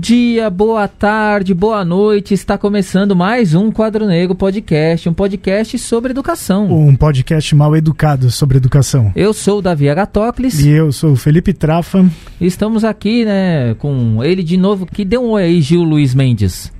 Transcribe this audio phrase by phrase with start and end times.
[0.00, 2.32] Bom dia, boa tarde, boa noite.
[2.32, 6.72] Está começando mais um Quadro Negro Podcast, um podcast sobre educação.
[6.72, 9.12] Um podcast mal educado sobre educação.
[9.14, 10.58] Eu sou o Davi Agatóclis.
[10.58, 12.08] E eu sou o Felipe Trafa.
[12.40, 16.72] Estamos aqui, né, com ele de novo, que deu um oi aí, Gil Luiz Mendes.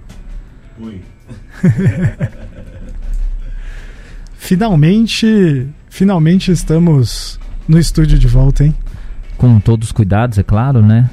[0.80, 1.02] Oi.
[4.32, 8.74] finalmente, finalmente estamos no estúdio de volta, hein?
[9.36, 11.10] Com todos os cuidados, é claro, né?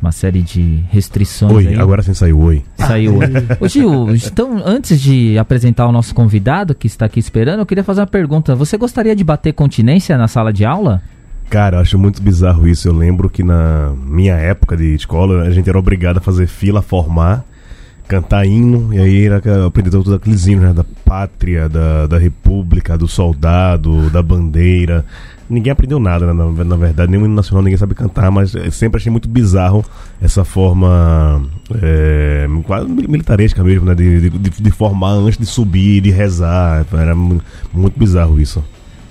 [0.00, 1.52] Uma série de restrições.
[1.52, 1.78] Oi, aí.
[1.78, 2.62] agora sim saiu oi.
[2.78, 3.26] Saiu oi.
[3.60, 7.84] Ô Gil, então antes de apresentar o nosso convidado que está aqui esperando, eu queria
[7.84, 8.54] fazer uma pergunta.
[8.54, 11.02] Você gostaria de bater continência na sala de aula?
[11.50, 12.88] Cara, eu acho muito bizarro isso.
[12.88, 16.80] Eu lembro que na minha época de escola, a gente era obrigado a fazer fila,
[16.80, 17.44] formar,
[18.06, 20.72] cantar hino, e aí era aprender todos aqueles hinos, né?
[20.72, 25.04] Da pátria, da, da república, do soldado, da bandeira
[25.50, 28.98] ninguém aprendeu nada, na, na, verdade, nem o hino nacional ninguém sabe cantar, mas sempre
[28.98, 29.84] achei muito bizarro
[30.22, 31.42] essa forma
[31.82, 33.94] é, quase militaresca mesmo, né?
[33.94, 36.86] De, de, de, formar antes de subir, de rezar.
[36.92, 38.64] Era muito bizarro isso.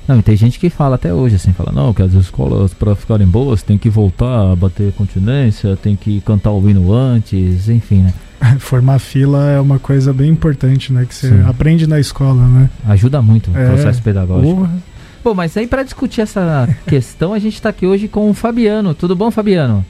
[0.08, 2.96] Não, e tem gente que fala até hoje assim, fala, não, que as escolas para
[2.96, 8.02] ficarem boas tem que voltar a bater continência, tem que cantar o hino antes, enfim,
[8.02, 8.14] né?
[8.58, 11.06] Formar fila é uma coisa bem importante, né?
[11.06, 11.44] Que você Sim.
[11.46, 12.70] aprende na escola, né?
[12.88, 14.56] Ajuda muito o é, processo pedagógico.
[14.56, 14.89] Porra.
[15.24, 18.94] Bom, mas aí para discutir essa questão, a gente está aqui hoje com o Fabiano.
[18.94, 19.86] Tudo bom, Fabiano?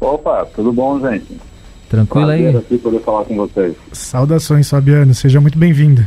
[0.00, 1.38] Opa, tudo bom, gente?
[1.88, 2.56] Tranquilo Prazer aí?
[2.56, 3.74] aqui poder falar com vocês.
[3.92, 5.14] Saudações, Fabiano.
[5.14, 6.06] Seja muito bem-vindo.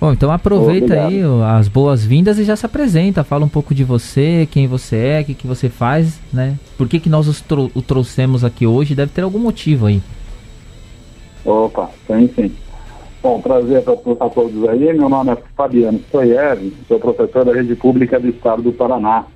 [0.00, 1.20] Bom, então aproveita aí
[1.58, 3.22] as boas-vindas e já se apresenta.
[3.22, 6.58] Fala um pouco de você, quem você é, o que, que você faz, né?
[6.78, 8.94] Por que, que nós tro o trouxemos aqui hoje?
[8.94, 10.00] Deve ter algum motivo aí.
[11.44, 12.50] Opa, tem sim.
[13.22, 13.84] Bom, prazer
[14.18, 14.94] a todos aí.
[14.94, 16.58] Meu nome é Fabiano Stoyer,
[16.88, 19.26] sou professor da Rede Pública do Estado do Paraná.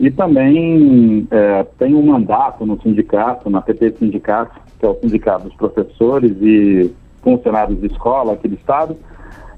[0.00, 5.44] E também é, tenho um mandato no sindicato, na PT Sindicato, que é o Sindicato
[5.44, 8.96] dos Professores e Funcionários de Escola aqui do Estado.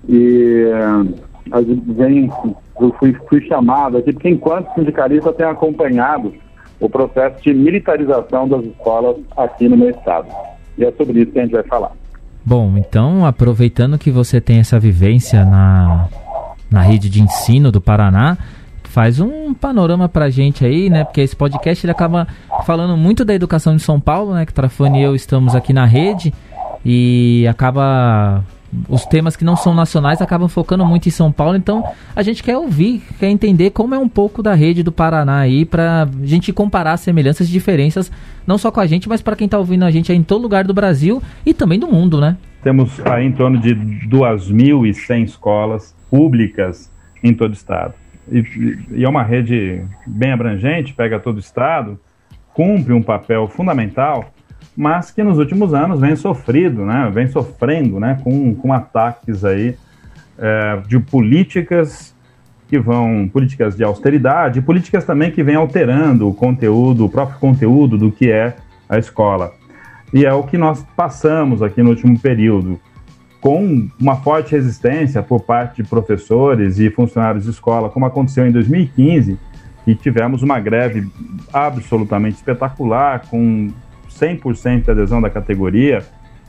[0.06, 1.62] E é,
[1.94, 2.30] vem,
[2.78, 6.34] eu fui, fui chamado aqui, porque enquanto sindicalista tenho acompanhado
[6.78, 10.28] o processo de militarização das escolas aqui no meu Estado.
[10.76, 12.01] E é sobre isso que a gente vai falar.
[12.44, 16.08] Bom, então aproveitando que você tem essa vivência na,
[16.70, 18.36] na rede de ensino do Paraná,
[18.84, 21.04] faz um panorama pra gente aí, né?
[21.04, 22.26] Porque esse podcast ele acaba
[22.66, 24.44] falando muito da educação de São Paulo, né?
[24.44, 26.32] Que Trafani e eu estamos aqui na rede
[26.84, 28.44] e acaba
[28.88, 31.84] os temas que não são nacionais acabam focando muito em São Paulo, então
[32.16, 35.64] a gente quer ouvir, quer entender como é um pouco da rede do Paraná aí,
[35.64, 38.10] pra gente comparar semelhanças e diferenças,
[38.46, 40.42] não só com a gente, mas para quem está ouvindo a gente aí em todo
[40.42, 42.36] lugar do Brasil e também do mundo, né?
[42.62, 46.90] Temos aí em torno de 2.100 escolas públicas
[47.22, 47.94] em todo o estado.
[48.30, 51.98] E, e é uma rede bem abrangente, pega todo o estado,
[52.54, 54.32] cumpre um papel fundamental
[54.76, 59.76] mas que nos últimos anos vem sofrido, né, vem sofrendo né, com, com ataques aí
[60.38, 62.14] é, de políticas
[62.68, 67.98] que vão, políticas de austeridade, políticas também que vêm alterando o conteúdo, o próprio conteúdo
[67.98, 68.56] do que é
[68.88, 69.52] a escola.
[70.12, 72.80] E é o que nós passamos aqui no último período,
[73.42, 78.52] com uma forte resistência por parte de professores e funcionários de escola, como aconteceu em
[78.52, 79.38] 2015,
[79.86, 81.06] e tivemos uma greve
[81.52, 83.70] absolutamente espetacular, com
[84.20, 86.02] 100% de adesão da categoria,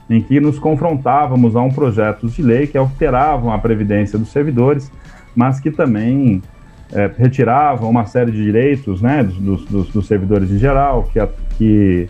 [0.09, 4.91] em que nos confrontávamos a um projeto de lei que alteravam a previdência dos servidores,
[5.35, 6.41] mas que também
[6.91, 7.09] é,
[7.81, 11.19] uma série de direitos né, dos, dos, dos servidores em geral, que,
[11.57, 12.09] que,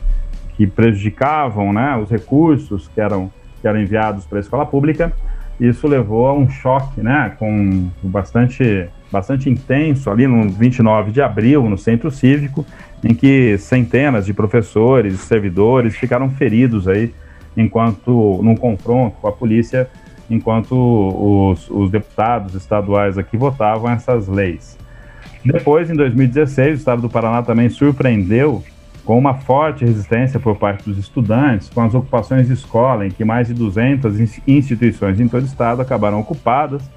[0.57, 3.31] que prejudicavam né, os recursos que eram,
[3.61, 5.13] que eram enviados para a escola pública.
[5.59, 11.69] Isso levou a um choque né, com bastante, bastante intenso ali no 29 de abril,
[11.69, 12.65] no Centro Cívico,
[13.03, 17.13] em que centenas de professores, servidores ficaram feridos aí
[17.55, 19.89] enquanto num confronto com a polícia,
[20.29, 24.77] enquanto os, os deputados estaduais aqui votavam essas leis.
[25.45, 28.63] Depois, em 2016, o Estado do Paraná também surpreendeu
[29.03, 33.25] com uma forte resistência por parte dos estudantes, com as ocupações de escola, em que
[33.25, 36.89] mais de 200 instituições em todo o estado acabaram ocupadas,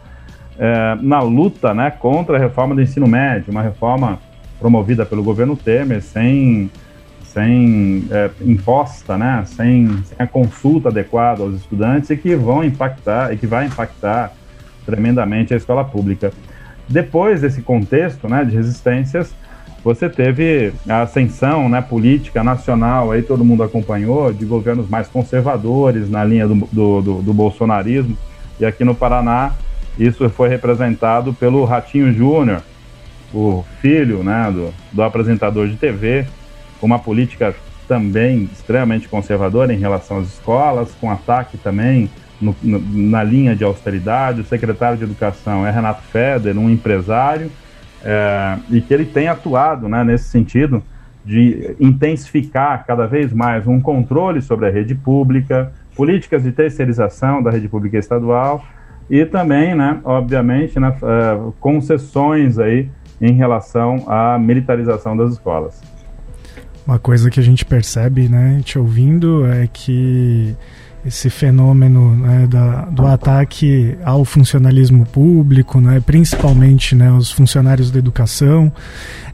[0.56, 4.20] eh, na luta né, contra a reforma do ensino médio, uma reforma
[4.58, 6.70] promovida pelo governo Temer sem,
[7.24, 13.32] sem é, imposta, né, sem, sem, a consulta adequada aos estudantes e que vão impactar
[13.32, 14.32] e que vai impactar
[14.84, 16.32] tremendamente a escola pública.
[16.88, 19.34] Depois desse contexto, né, de resistências,
[19.82, 26.10] você teve a ascensão, né, política nacional, aí todo mundo acompanhou, de governos mais conservadores
[26.10, 28.16] na linha do, do, do, do bolsonarismo.
[28.58, 29.52] E aqui no Paraná,
[29.98, 32.62] isso foi representado pelo Ratinho Júnior,
[33.32, 36.26] o filho né, do, do apresentador de TV,
[36.80, 37.54] com uma política
[37.88, 43.64] também extremamente conservadora em relação às escolas, com ataque também no, no, na linha de
[43.64, 44.40] austeridade.
[44.40, 47.50] O secretário de Educação é Renato Feder, um empresário,
[48.04, 50.82] é, e que ele tem atuado né, nesse sentido
[51.24, 57.50] de intensificar cada vez mais um controle sobre a rede pública, políticas de terceirização da
[57.50, 58.64] rede pública estadual
[59.10, 62.88] e também, né, obviamente, né, uh, concessões aí
[63.20, 65.80] em relação à militarização das escolas.
[66.86, 70.54] Uma coisa que a gente percebe, né, te ouvindo, é que
[71.06, 77.98] esse fenômeno né, da, do ataque ao funcionalismo público, né, principalmente né, os funcionários da
[77.98, 78.72] educação,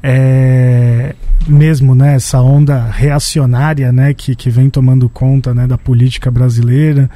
[0.03, 1.15] é,
[1.49, 7.09] mesmo né, essa onda reacionária né, que, que vem tomando conta né, da política brasileira,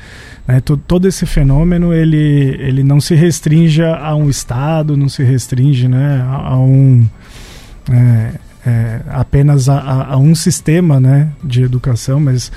[0.48, 5.86] né, todo esse fenômeno ele, ele não se restringe a um Estado, não se restringe
[5.86, 7.06] né, a, a um.
[7.90, 12.50] É, é, apenas a, a, um sistema né, de educação, mas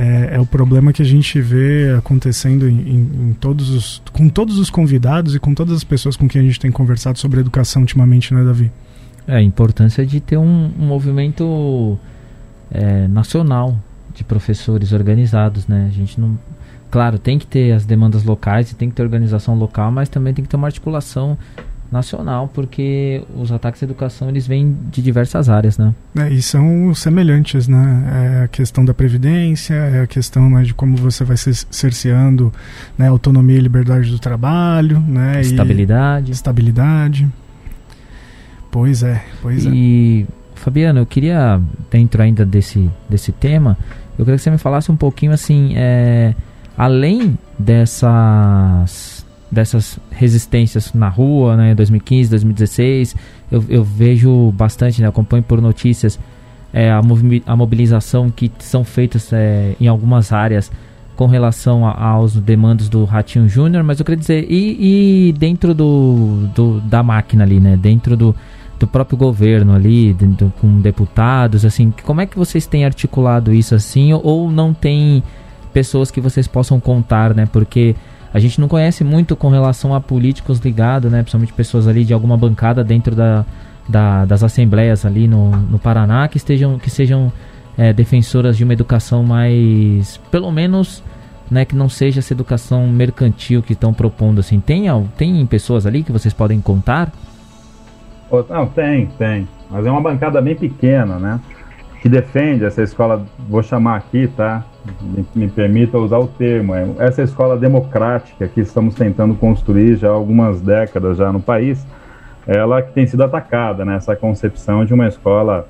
[0.00, 4.28] é, é, o problema que a gente vê acontecendo em, em, em, todos os, com
[4.28, 7.40] todos os convidados e com todas as pessoas com quem a gente tem conversado sobre
[7.40, 8.70] educação ultimamente, né, Davi?
[9.26, 11.98] É, a importância de ter um, um movimento
[12.70, 13.76] é, nacional
[14.14, 15.88] de professores organizados, né?
[15.90, 16.38] A gente não.
[16.92, 20.32] Claro, tem que ter as demandas locais e tem que ter organização local, mas também
[20.32, 21.36] tem que ter uma articulação
[21.90, 25.94] nacional, porque os ataques à educação eles vêm de diversas áreas, né?
[26.16, 28.38] É, e são semelhantes, né?
[28.40, 32.52] É a questão da previdência, é a questão né, de como você vai ser cerceando
[32.96, 35.40] né, autonomia e liberdade do trabalho, né?
[35.40, 36.30] Estabilidade.
[36.30, 37.28] Estabilidade.
[38.70, 39.70] Pois é, pois e, é.
[39.72, 43.78] E Fabiano, eu queria dentro ainda desse desse tema,
[44.18, 46.34] eu queria que você me falasse um pouquinho assim, é,
[46.76, 49.17] além dessas
[49.50, 53.16] dessas resistências na rua, né, 2015, 2016,
[53.50, 56.18] eu, eu vejo bastante, né, acompanho por notícias
[56.72, 57.00] é, a,
[57.46, 60.70] a, mobilização que são feitas é, em algumas áreas
[61.16, 65.74] com relação a, aos demandos do Ratinho Júnior, mas eu queria dizer, e, e dentro
[65.74, 68.34] do, do, da máquina ali, né, dentro do,
[68.78, 73.74] do próprio governo ali, dentro, com deputados, assim, como é que vocês têm articulado isso
[73.74, 75.22] assim, ou não tem
[75.72, 77.96] pessoas que vocês possam contar, né, porque
[78.32, 81.22] a gente não conhece muito com relação a políticos ligados, né?
[81.22, 83.44] Principalmente pessoas ali de alguma bancada dentro da,
[83.88, 87.32] da das assembleias ali no, no Paraná que estejam que sejam
[87.78, 91.02] é, defensoras de uma educação mais, pelo menos,
[91.48, 94.58] né, que não seja essa educação mercantil que estão propondo assim.
[94.58, 94.86] Tem
[95.16, 97.12] tem pessoas ali que vocês podem contar?
[98.50, 99.48] Não, tem, tem.
[99.70, 101.40] Mas é uma bancada bem pequena, né?
[102.00, 104.64] Que defende essa escola, vou chamar aqui, tá?
[105.00, 110.08] me, me permita usar o termo, é, essa escola democrática que estamos tentando construir já
[110.08, 111.84] há algumas décadas já no país,
[112.46, 115.68] ela que tem sido atacada, né, essa concepção de uma escola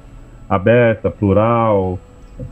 [0.49, 1.99] aberta, plural,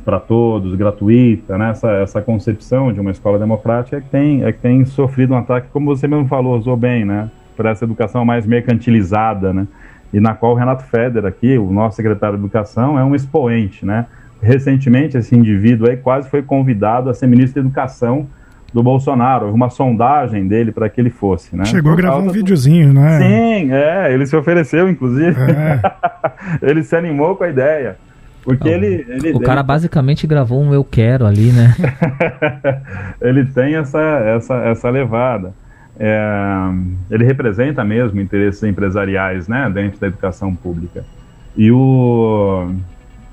[0.05, 1.70] para todos, gratuita, né?
[1.70, 5.37] essa, essa concepção de uma escola democrática é que, tem, é que tem sofrido um
[5.37, 7.31] ataque, como você mesmo falou, usou bem, né?
[7.56, 9.67] por essa educação mais mercantilizada, né?
[10.16, 13.84] E na qual o Renato Feder aqui, o nosso secretário de Educação, é um expoente,
[13.84, 14.06] né?
[14.40, 18.26] recentemente esse indivíduo aí quase foi convidado a ser ministro da Educação
[18.73, 19.46] do Bolsonaro.
[19.46, 21.64] Houve uma sondagem dele para que ele fosse, né?
[21.64, 22.32] Chegou a gravar um do...
[22.32, 23.18] videozinho, né?
[23.18, 25.37] Sim, é, ele se ofereceu, inclusive.
[25.40, 25.80] É.
[26.62, 27.96] ele se animou com a ideia.
[28.42, 31.75] Porque Não, ele, ele, O cara basicamente gravou um Eu Quero ali, né?
[33.20, 35.52] ele tem essa, essa, essa levada.
[35.98, 36.70] É,
[37.10, 39.70] ele representa mesmo interesses empresariais, né?
[39.70, 41.04] Dentro da educação pública.
[41.56, 42.70] E o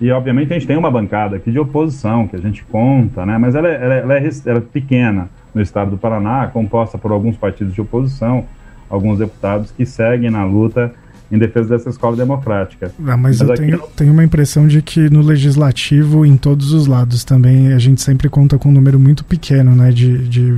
[0.04, 3.38] e, obviamente, a gente tem uma bancada aqui de oposição, que a gente conta, né?
[3.38, 6.98] mas ela, é, ela, é, ela, é, ela é pequena no estado do Paraná, composta
[6.98, 8.46] por alguns partidos de oposição,
[8.90, 10.92] alguns deputados que seguem na luta
[11.32, 12.92] em defesa dessa escola democrática.
[13.00, 16.86] Ah, mas, mas eu tenho, tenho uma impressão de que no legislativo, em todos os
[16.86, 20.58] lados também, a gente sempre conta com um número muito pequeno né, de, de,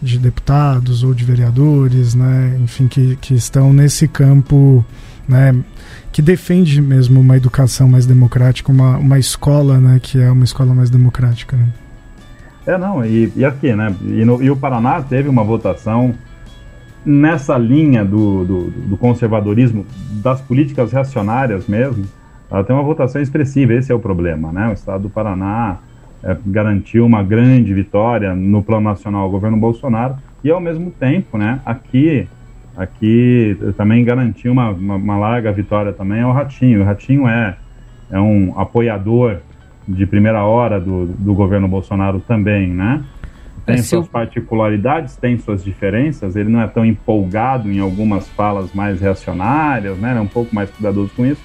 [0.00, 4.84] de deputados ou de vereadores, né, enfim, que, que estão nesse campo
[5.28, 5.54] né,
[6.10, 10.72] que defende mesmo uma educação mais democrática, uma, uma escola, né, que é uma escola
[10.72, 11.56] mais democrática.
[11.56, 11.68] Né?
[12.66, 16.14] É, não, e, e aqui, né, e, no, e, o Paraná teve uma votação
[17.04, 19.86] nessa linha do, do, do conservadorismo,
[20.22, 22.04] das políticas reacionárias mesmo,
[22.50, 25.78] ela tem uma votação expressiva, esse é o problema, né, o estado do Paraná
[26.22, 31.36] é, garantiu uma grande vitória no plano nacional ao governo Bolsonaro, e ao mesmo tempo,
[31.36, 32.28] né, aqui
[32.78, 36.82] aqui também garantiu uma, uma, uma, larga vitória também ao Ratinho.
[36.82, 37.56] O Ratinho é,
[38.08, 39.38] é um apoiador
[39.86, 43.02] de primeira hora do, do governo Bolsonaro também, né?
[43.66, 48.72] Tem é suas particularidades, tem suas diferenças, ele não é tão empolgado em algumas falas
[48.72, 50.10] mais reacionárias, né?
[50.10, 51.42] Ele é um pouco mais cuidadoso com isso,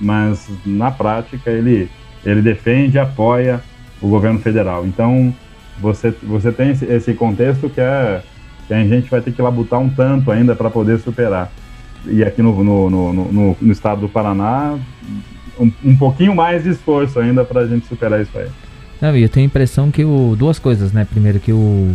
[0.00, 1.90] mas na prática ele
[2.24, 3.60] ele defende e apoia
[4.00, 4.86] o governo federal.
[4.86, 5.34] Então,
[5.80, 8.22] você, você tem esse, contexto que, é,
[8.66, 11.50] que a gente vai ter que labutar um tanto ainda para poder superar.
[12.06, 14.76] E aqui no, no, no, no, estado do Paraná,
[15.58, 18.48] um, um pouquinho mais de esforço ainda para a gente superar isso aí.
[19.00, 21.04] Não, eu tenho a impressão que o, duas coisas, né?
[21.04, 21.94] Primeiro que o,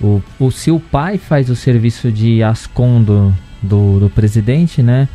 [0.00, 5.08] o, o se o pai faz o serviço de ascom do, do, do presidente, né?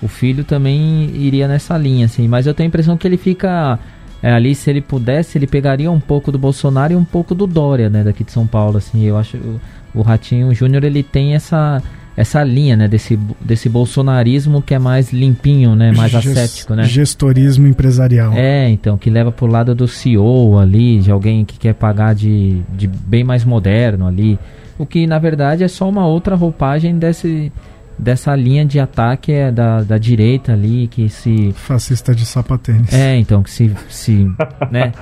[0.00, 2.28] O filho também iria nessa linha, assim.
[2.28, 3.78] Mas eu tenho a impressão que ele fica
[4.22, 7.46] é, ali, se ele pudesse, ele pegaria um pouco do Bolsonaro e um pouco do
[7.46, 8.02] Dória, né?
[8.02, 9.04] Daqui de São Paulo, assim.
[9.04, 9.60] Eu acho o,
[9.94, 11.82] o Ratinho Júnior ele tem essa
[12.16, 16.82] essa linha, né, desse, desse bolsonarismo que é mais limpinho, né, mais Gest, ascético, né?
[16.82, 18.32] Gestorismo empresarial.
[18.34, 22.60] É, então, que leva pro lado do CEO ali, de alguém que quer pagar de,
[22.74, 24.36] de bem mais moderno ali,
[24.76, 27.52] o que na verdade é só uma outra roupagem desse
[27.98, 32.92] dessa linha de ataque é da, da direita ali que se fascista de sapatênis.
[32.92, 34.30] É, então que se se,
[34.70, 34.92] né,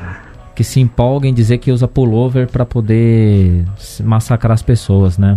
[0.55, 3.65] que se empolga em dizer que usa pullover para poder
[4.03, 5.37] massacrar as pessoas, né?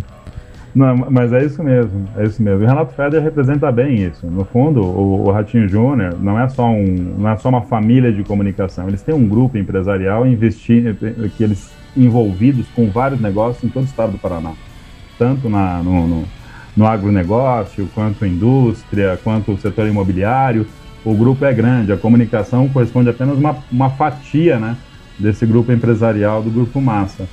[0.73, 2.63] Não, mas é isso mesmo, é isso mesmo.
[2.63, 4.27] O Renato Feder representa bem isso.
[4.27, 8.13] No fundo, o, o Ratinho Júnior não é só um, não é só uma família
[8.13, 8.87] de comunicação.
[8.87, 10.95] Eles têm um grupo empresarial investindo,
[11.35, 14.53] que eles envolvidos com vários negócios em todo o estado do Paraná,
[15.17, 16.23] tanto na, no, no,
[16.79, 20.65] no agronegócio, quanto indústria, quanto o setor imobiliário.
[21.03, 21.91] O grupo é grande.
[21.91, 24.77] A comunicação corresponde apenas uma, uma fatia, né,
[25.19, 27.27] desse grupo empresarial do grupo Massa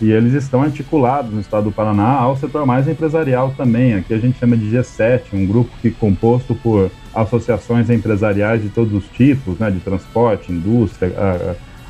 [0.00, 3.94] e eles estão articulados no estado do Paraná ao setor mais empresarial também.
[3.94, 8.68] Aqui a gente chama de G7, um grupo que é composto por associações empresariais de
[8.68, 11.12] todos os tipos, né, de transporte, indústria,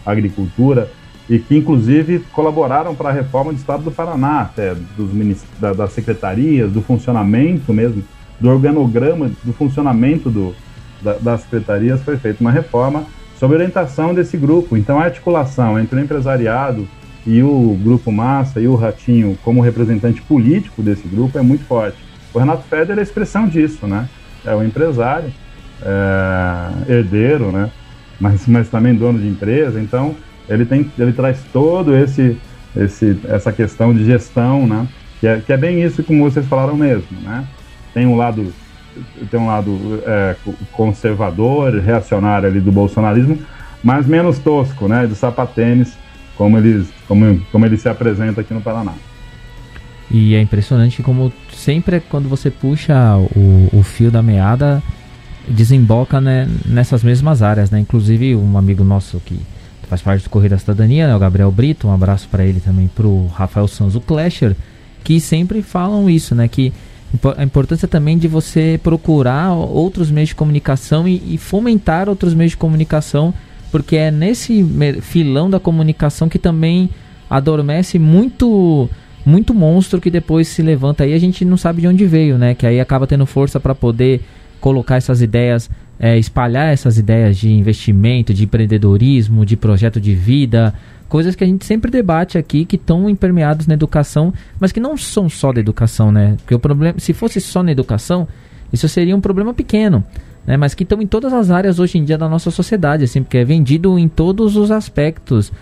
[0.04, 0.90] agricultura,
[1.32, 5.10] e que inclusive colaboraram para a reforma do estado do Paraná, até dos
[5.58, 8.04] da, das secretarias, do funcionamento mesmo,
[8.38, 10.54] do organograma, do funcionamento do,
[11.00, 13.06] da, das secretarias, foi feita uma reforma
[13.40, 14.76] sob orientação desse grupo.
[14.76, 16.86] Então a articulação entre o empresariado,
[17.26, 21.96] e o Grupo Massa e o Ratinho como representante político desse grupo é muito forte.
[22.34, 24.06] O Renato Feder é a expressão disso, né?
[24.44, 25.32] É o empresário,
[25.80, 27.70] é, herdeiro, né?
[28.20, 30.14] Mas, mas também dono de empresa, então
[30.48, 32.36] ele, tem, ele traz todo esse,
[32.76, 34.86] esse essa questão de gestão, né?
[35.20, 37.44] Que é, que é bem isso como vocês falaram mesmo, né?
[37.94, 38.52] Tem um lado
[39.30, 40.36] tem um lado é,
[40.72, 43.38] conservador, reacionário ali do bolsonarismo,
[43.82, 45.06] mas menos tosco, né?
[45.06, 45.96] De sapatênis,
[46.36, 48.92] como, eles, como, como ele se apresenta aqui no Paraná.
[50.10, 54.82] E é impressionante como sempre quando você puxa o, o fio da meada,
[55.48, 57.80] desemboca né, nessas mesmas áreas, né?
[57.80, 59.40] Inclusive um amigo nosso que
[59.92, 62.88] faz parte do Correio da Cidadania, né, o Gabriel Brito, um abraço para ele também,
[62.88, 64.56] para o Rafael Sanz, o Clasher,
[65.04, 66.48] que sempre falam isso, né?
[66.48, 66.72] Que
[67.36, 72.52] a importância também de você procurar outros meios de comunicação e, e fomentar outros meios
[72.52, 73.34] de comunicação
[73.70, 74.64] porque é nesse
[75.02, 76.88] filão da comunicação que também
[77.28, 78.88] adormece muito
[79.26, 82.54] muito monstro que depois se levanta aí a gente não sabe de onde veio, né?
[82.54, 84.22] Que aí acaba tendo força para poder
[84.62, 85.68] colocar essas ideias,
[86.00, 90.72] é, espalhar essas ideias de investimento, de empreendedorismo, de projeto de vida,
[91.08, 94.96] coisas que a gente sempre debate aqui que estão impermeados na educação, mas que não
[94.96, 96.36] são só da educação, né?
[96.38, 98.26] Porque o problema, se fosse só na educação,
[98.72, 100.02] isso seria um problema pequeno
[100.46, 103.22] né, mas que estão em todas as áreas hoje em dia da nossa sociedade, assim,
[103.22, 105.52] porque é vendido em todos os aspectos.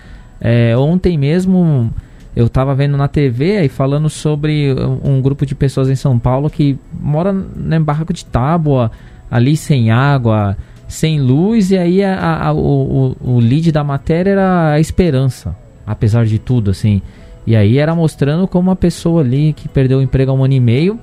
[0.41, 1.93] É, ontem mesmo
[2.35, 4.73] eu estava vendo na TV aí falando sobre
[5.05, 8.91] um, grupo de pessoas em São Paulo que mora né, em barraco de tábua,
[9.31, 10.57] ali sem água,
[10.87, 15.57] sem luz, e aí a, a, o, o, o lead da matéria era a esperança,
[15.87, 17.03] apesar de tudo, assim.
[17.47, 20.55] E aí era mostrando como uma pessoa ali que perdeu o emprego há um ano
[20.55, 20.99] e meio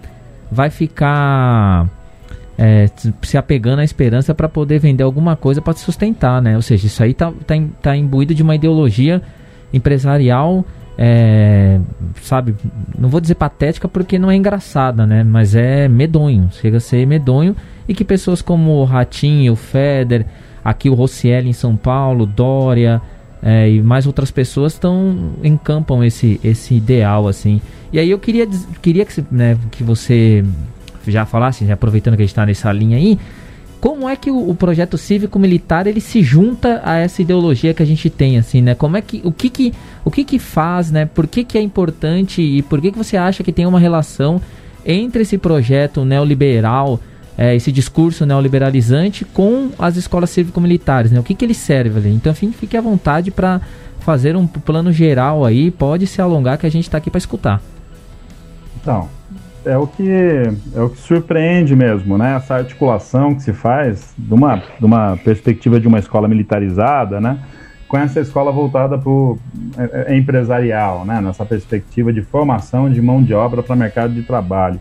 [0.52, 1.90] vai ficar
[2.58, 2.90] é,
[3.22, 6.56] se apegando à esperança para poder vender alguma coisa para se sustentar, né?
[6.56, 9.22] Ou seja, isso aí tá, tá, tá imbuído de uma ideologia
[9.74, 10.66] empresarial,
[10.98, 11.80] é,
[12.22, 12.56] sabe?
[12.98, 15.24] Não vou dizer patética porque não é engraçada, né?
[15.24, 17.56] Mas é medonho, chega a ser medonho
[17.88, 20.26] e que pessoas como o Ratinho, o Feder,
[20.64, 23.02] aqui o Rossielli em São Paulo, Dória
[23.42, 27.62] é, e mais outras pessoas estão encampam esse esse ideal assim.
[27.94, 28.48] E aí eu queria
[28.82, 30.44] queria que, né, que você
[31.08, 33.18] já falasse, aproveitando que a gente está nessa linha aí,
[33.80, 38.10] como é que o, projeto cívico-militar ele se junta a essa ideologia que a gente
[38.10, 38.74] tem, assim, né?
[38.74, 41.06] Como é que o que que o que que faz, né?
[41.06, 44.42] Por que que é importante e por que que você acha que tem uma relação
[44.86, 47.00] entre esse projeto neoliberal,
[47.38, 51.20] é, esse discurso neoliberalizante com as escolas cívico-militares, né?
[51.20, 52.10] O que que ele serve ali?
[52.10, 53.62] Então, enfim, fique à vontade para
[54.00, 57.62] fazer um plano geral aí, pode se alongar que a gente está aqui para escutar.
[58.82, 59.10] Então,
[59.68, 60.10] é o que
[60.76, 62.36] é o que surpreende mesmo, né?
[62.36, 67.40] Essa articulação que se faz de uma, de uma perspectiva de uma escola militarizada, né?
[67.88, 69.38] Com essa escola voltada para o
[69.78, 71.22] é, é, empresarial, né?
[71.22, 74.80] Nessa perspectiva de formação de mão de obra para o mercado de trabalho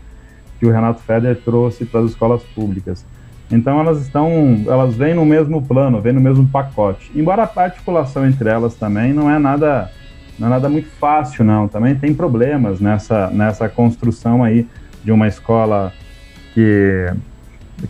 [0.59, 3.05] que o Renato Feder trouxe para as escolas públicas.
[3.51, 7.11] Então elas estão, elas vêm no mesmo plano, vêm no mesmo pacote.
[7.15, 9.89] Embora a articulação entre elas também não é nada,
[10.39, 11.67] não é nada muito fácil, não.
[11.67, 14.67] Também tem problemas nessa, nessa construção aí
[15.03, 15.93] de uma escola
[16.53, 17.11] que,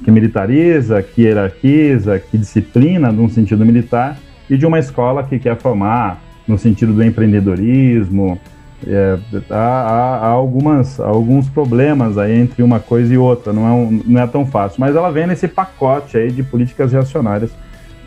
[0.04, 4.18] que militariza, que hierarquiza, que disciplina num sentido militar,
[4.50, 8.40] e de uma escola que quer formar no sentido do empreendedorismo,
[8.86, 9.18] é,
[9.50, 14.22] há, há, algumas, alguns problemas aí entre uma coisa e outra, não é, um, não
[14.22, 17.52] é tão fácil, mas ela vem nesse pacote aí de políticas reacionárias,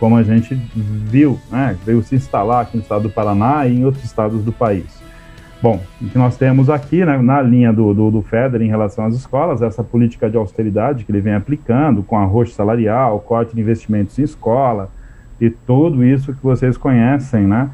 [0.01, 3.85] como a gente viu, né, veio se instalar aqui no estado do Paraná e em
[3.85, 5.01] outros estados do país.
[5.63, 9.05] Bom, o que nós temos aqui, né, na linha do, do, do FEDER em relação
[9.05, 13.61] às escolas, essa política de austeridade que ele vem aplicando, com arroz salarial, corte de
[13.61, 14.91] investimentos em escola,
[15.39, 17.71] e tudo isso que vocês conhecem, né,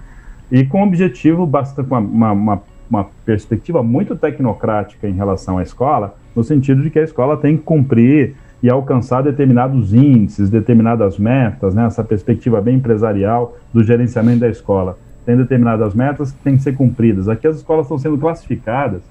[0.51, 6.45] e com objetivo, bastante, uma, uma uma perspectiva muito tecnocrática em relação à escola, no
[6.45, 11.87] sentido de que a escola tem que cumprir e alcançar determinados índices, determinadas metas, né?
[11.87, 14.99] essa perspectiva bem empresarial do gerenciamento da escola.
[15.25, 17.29] Tem determinadas metas que têm que ser cumpridas.
[17.29, 19.03] Aqui as escolas estão sendo classificadas,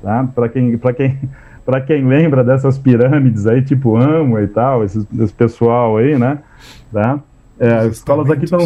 [0.00, 0.28] tá?
[0.32, 1.18] para quem, quem,
[1.84, 6.38] quem lembra dessas pirâmides aí, tipo AMO e tal, esse, esse pessoal aí, né?
[6.92, 7.18] Tá?
[7.58, 8.60] É, as escolas aqui estão.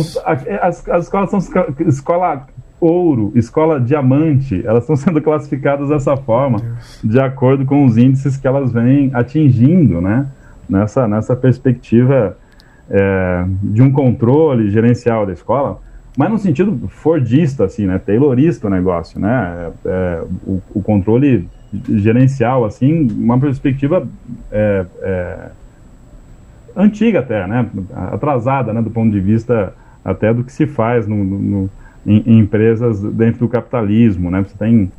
[0.60, 1.40] As, as escolas são
[1.80, 2.46] escola
[2.80, 6.60] ouro, escola diamante, elas estão sendo classificadas dessa forma,
[7.02, 10.26] de acordo com os índices que elas vêm atingindo, né?
[10.68, 12.36] Nessa, nessa perspectiva
[12.90, 15.80] é, de um controle gerencial da escola,
[16.16, 17.98] mas no sentido fordista, assim, né?
[17.98, 19.70] Taylorista o negócio, né?
[19.84, 21.48] É, é, o, o, controle
[21.88, 24.06] gerencial, assim, uma perspectiva
[24.50, 25.48] é, é,
[26.74, 27.68] antiga até, né?
[27.94, 28.80] Atrasada, né?
[28.80, 31.70] Do ponto de vista até do que se faz no, no
[32.06, 34.42] em, em empresas dentro do capitalismo, né?
[34.42, 34.90] Você tem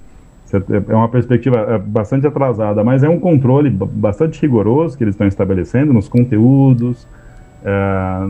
[0.90, 5.28] é uma perspectiva é, bastante atrasada, mas é um controle bastante rigoroso que eles estão
[5.28, 7.06] estabelecendo nos conteúdos,
[7.66, 8.28] é,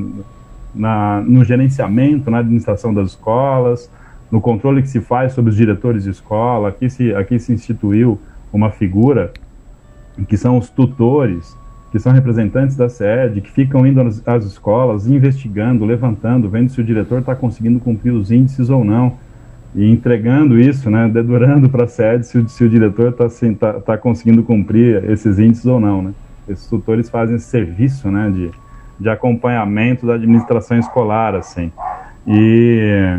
[0.73, 3.89] na, no gerenciamento, na administração das escolas,
[4.31, 6.69] no controle que se faz sobre os diretores de escola.
[6.69, 8.19] Aqui se, aqui se instituiu
[8.51, 9.31] uma figura
[10.27, 11.55] que são os tutores,
[11.91, 16.84] que são representantes da sede, que ficam indo às, escolas, investigando, levantando, vendo se o
[16.84, 19.13] diretor está conseguindo cumprir os índices ou não,
[19.73, 23.54] e entregando isso, né, dedurando para a sede se o, se o diretor está assim,
[23.54, 26.02] tá, tá conseguindo cumprir esses índices ou não.
[26.02, 26.13] Né.
[26.50, 28.52] Esses tutores fazem esse serviço né, de,
[29.00, 31.71] de acompanhamento da administração escolar, assim.
[32.26, 33.17] E,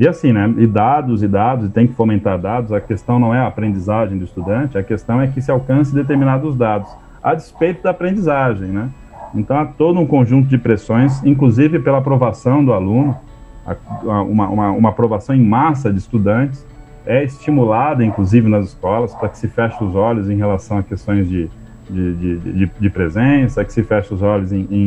[0.00, 3.34] e assim, né, e dados e dados, e tem que fomentar dados, a questão não
[3.34, 6.90] é a aprendizagem do estudante, a questão é que se alcance determinados dados
[7.22, 8.90] a despeito da aprendizagem, né?
[9.34, 13.16] Então há todo um conjunto de pressões, inclusive pela aprovação do aluno,
[14.02, 16.66] uma, uma, uma aprovação em massa de estudantes,
[17.04, 21.28] é estimulada inclusive nas escolas para que se feche os olhos em relação a questões
[21.28, 21.50] de,
[21.88, 24.80] de, de, de, de presença, que se feche os olhos em, em,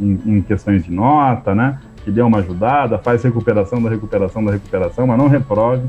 [0.00, 1.78] em, em, questões de nota, né?
[2.04, 5.86] Que dê uma ajudada, faz recuperação da recuperação da recuperação, mas não reprove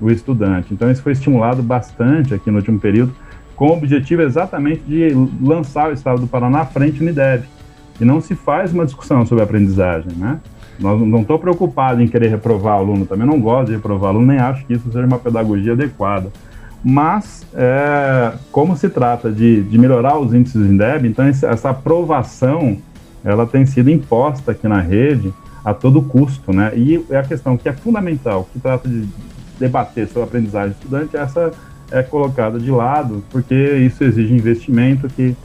[0.00, 0.72] o estudante.
[0.72, 3.14] Então isso foi estimulado bastante aqui no último período
[3.56, 5.08] com o objetivo exatamente de
[5.42, 7.44] lançar o Estado do Paraná à frente Unideb.
[7.98, 10.38] E não se faz uma discussão sobre aprendizagem, né?
[10.78, 14.38] Nós não estou preocupado em querer reprovar aluno, também não gosto de reprovar aluno, nem
[14.38, 16.30] acho que isso seja uma pedagogia adequada.
[16.84, 22.76] Mas, é, como se trata de, de melhorar os índices do INDEB, então essa aprovação
[23.24, 25.32] ela tem sido imposta aqui na rede
[25.64, 26.72] a todo custo, né?
[26.76, 29.08] E é a questão que é fundamental, que trata de
[29.58, 31.50] debater sobre aprendizagem do estudante, é essa
[31.90, 35.36] é colocada de lado, porque isso exige investimento que,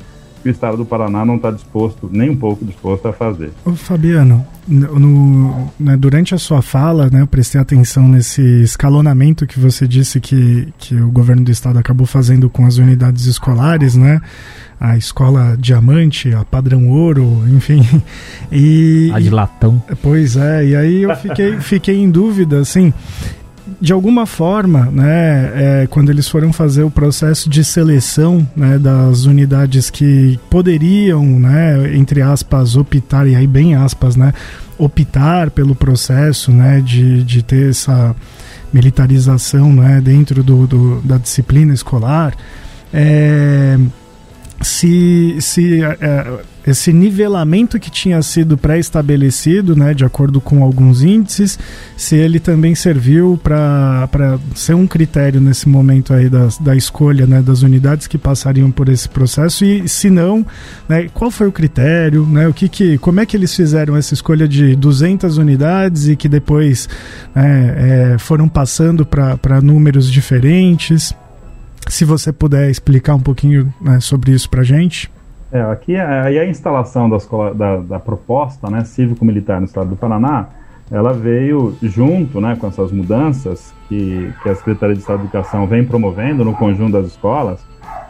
[0.43, 3.51] o Estado do Paraná não está disposto, nem um pouco disposto a fazer.
[3.63, 9.60] Ô, Fabiano, no, né, durante a sua fala, né, eu prestei atenção nesse escalonamento que
[9.60, 14.21] você disse que, que o governo do Estado acabou fazendo com as unidades escolares, né?
[14.80, 17.88] a escola diamante, a padrão ouro, enfim.
[18.51, 19.82] E, a de latão.
[20.01, 22.91] Pois é, e aí eu fiquei, fiquei em dúvida, assim
[23.80, 29.26] de alguma forma, né, é, quando eles foram fazer o processo de seleção né, das
[29.26, 34.34] unidades que poderiam, né, entre aspas, optar, e aí bem aspas, né,
[34.78, 38.15] optar pelo processo né, de, de ter essa
[38.74, 42.34] militarização né, dentro do, do da disciplina escolar,
[42.93, 43.78] é,
[44.62, 51.58] se, se é, esse nivelamento que tinha sido pré-estabelecido, né, de acordo com alguns índices,
[51.97, 54.08] se ele também serviu para
[54.56, 58.89] ser um critério nesse momento aí da, da escolha né, das unidades que passariam por
[58.89, 60.45] esse processo e se não,
[60.88, 64.13] né, qual foi o critério, né, o que que, como é que eles fizeram essa
[64.13, 66.88] escolha de 200 unidades e que depois
[67.34, 71.15] né, é, foram passando para números diferentes?
[71.91, 75.12] Se você puder explicar um pouquinho né, sobre isso para gente.
[75.51, 79.97] É, aqui aí a instalação da, escola, da, da proposta né, cívico-militar no estado do
[79.97, 80.47] Paraná,
[80.89, 85.67] ela veio junto né, com essas mudanças que, que a Secretaria de Estado de Educação
[85.67, 87.60] vem promovendo no conjunto das escolas,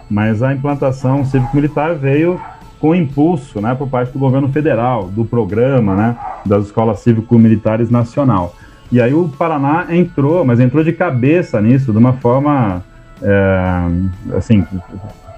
[0.07, 2.39] mas a implantação cívico-militar veio
[2.79, 8.53] com impulso né, por parte do governo federal, do programa né, das escolas cívico-militares nacional.
[8.91, 12.83] E aí o Paraná entrou, mas entrou de cabeça nisso, de uma forma
[13.21, 14.65] é, assim,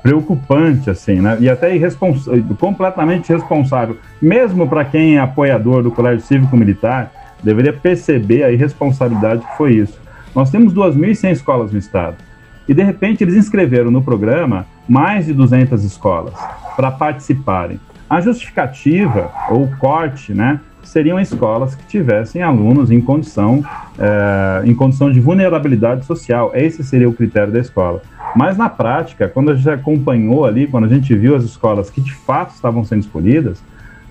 [0.02, 1.38] preocupante, assim, né?
[1.40, 2.26] E até irrespons
[2.60, 3.98] completamente responsável.
[4.22, 9.76] Mesmo para quem é apoiador do Colégio Cívico Militar, deveria perceber a irresponsabilidade que foi
[9.76, 10.00] isso.
[10.36, 12.18] Nós temos 2.100 escolas no estado.
[12.68, 16.34] E de repente eles inscreveram no programa mais de 200 escolas
[16.76, 17.80] para participarem.
[18.10, 20.60] A justificativa ou corte, né,
[20.94, 23.66] seriam escolas que tivessem alunos em condição,
[23.98, 26.52] é, em condição de vulnerabilidade social.
[26.54, 28.04] Esse seria o critério da escola.
[28.36, 32.00] Mas na prática, quando a gente acompanhou ali, quando a gente viu as escolas que
[32.00, 33.62] de fato estavam sendo escolhidas,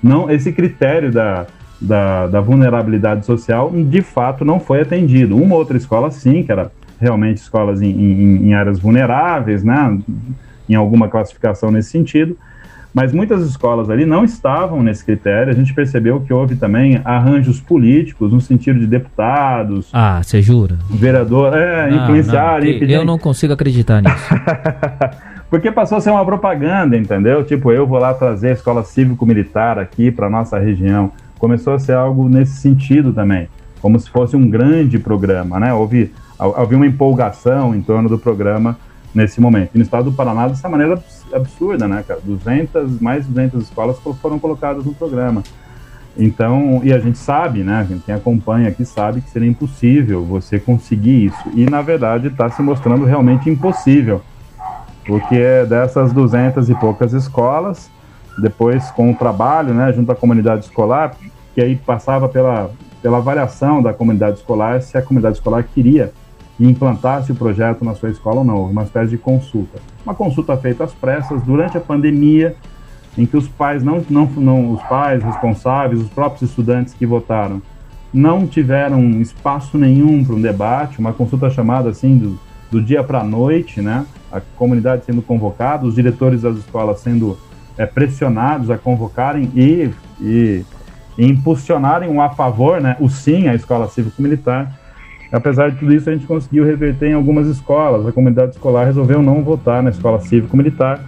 [0.03, 1.47] não esse critério da,
[1.81, 5.37] da, da vulnerabilidade social de fato não foi atendido.
[5.37, 9.99] Uma outra escola sim, que era realmente escolas em, em, em áreas vulneráveis, né,
[10.69, 12.37] em alguma classificação nesse sentido,
[12.95, 15.53] mas muitas escolas ali não estavam nesse critério.
[15.53, 19.89] A gente percebeu que houve também arranjos políticos, no sentido de deputados.
[19.93, 20.79] Ah, você jura?
[20.91, 22.81] Vereador, é, não, influenciarem.
[22.81, 24.15] Não, eu não consigo acreditar nisso.
[25.49, 27.45] Porque passou a ser uma propaganda, entendeu?
[27.45, 31.13] Tipo, eu vou lá trazer a escola cívico-militar aqui para nossa região.
[31.39, 33.49] Começou a ser algo nesse sentido também,
[33.81, 35.75] como se fosse um grande programa, né?
[35.75, 38.79] Houve, houve uma empolgação em torno do programa
[39.15, 39.71] nesse momento.
[39.75, 42.21] E no estado do Paraná, dessa maneira absurda, né, cara?
[42.23, 45.43] 200, mais de 200 escolas foram colocadas no programa.
[46.17, 51.27] Então, e a gente sabe, né, quem acompanha aqui sabe que seria impossível você conseguir
[51.27, 51.43] isso.
[51.55, 54.21] E, na verdade, está se mostrando realmente impossível.
[55.07, 57.91] Porque é dessas 200 e poucas escolas,
[58.39, 61.15] depois com o trabalho, né, junto à comunidade escolar,
[61.55, 62.71] que aí passava pela,
[63.03, 66.13] pela avaliação da comunidade escolar, se a comunidade escolar queria
[66.59, 69.79] e implantasse o projeto na sua escola ou não, uma espécie de consulta.
[70.05, 72.57] Uma consulta feita às pressas durante a pandemia,
[73.17, 77.61] em que os pais não, não, não os pais responsáveis, os próprios estudantes que votaram,
[78.13, 82.39] não tiveram espaço nenhum para um debate, uma consulta chamada assim do,
[82.71, 84.05] do dia para a noite, né?
[84.31, 87.39] A comunidade sendo convocada, os diretores das escolas sendo
[87.77, 90.65] é, pressionados a convocarem e, e,
[91.17, 92.97] e impulsionarem um a favor, né?
[93.01, 94.79] O sim à escola cívico-militar
[95.33, 98.07] Apesar de tudo isso, a gente conseguiu reverter em algumas escolas.
[98.07, 101.01] A comunidade escolar resolveu não votar na escola cívico-militar.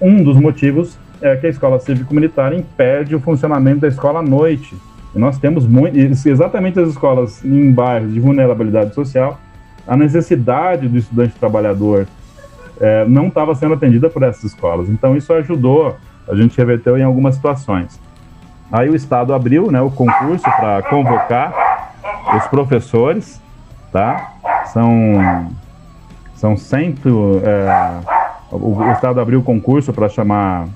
[0.00, 4.76] Um dos motivos é que a escola cívico-militar impede o funcionamento da escola à noite.
[5.12, 9.40] E nós temos muito, exatamente as escolas em bairros de vulnerabilidade social,
[9.88, 12.06] a necessidade do estudante trabalhador
[12.80, 14.88] é, não estava sendo atendida por essas escolas.
[14.88, 15.96] Então isso ajudou,
[16.28, 17.98] a gente reverteu em algumas situações.
[18.70, 21.94] Aí o Estado abriu né, o concurso para convocar
[22.36, 23.40] os professores
[23.92, 24.32] tá?
[24.72, 25.48] São
[26.34, 27.68] são cento é,
[28.52, 30.68] o, o, Estado abriu concurso para chamar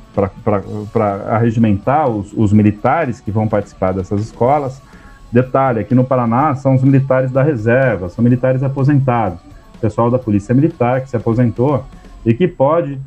[0.93, 4.83] para arregimentar os, os militares que vão participar dessas escolas.
[5.31, 9.39] Detalhe, aqui no Paraná são os militares da reserva, são militares aposentados,
[9.81, 11.85] pessoal da Polícia Militar que se aposentou
[12.27, 13.01] e que pode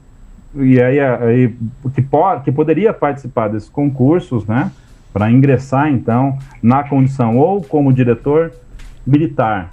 [0.55, 1.55] e aí, aí
[1.93, 4.71] que, pode, que poderia participar desses concursos, né,
[5.11, 8.51] para ingressar então na condição ou como diretor
[9.05, 9.69] militar,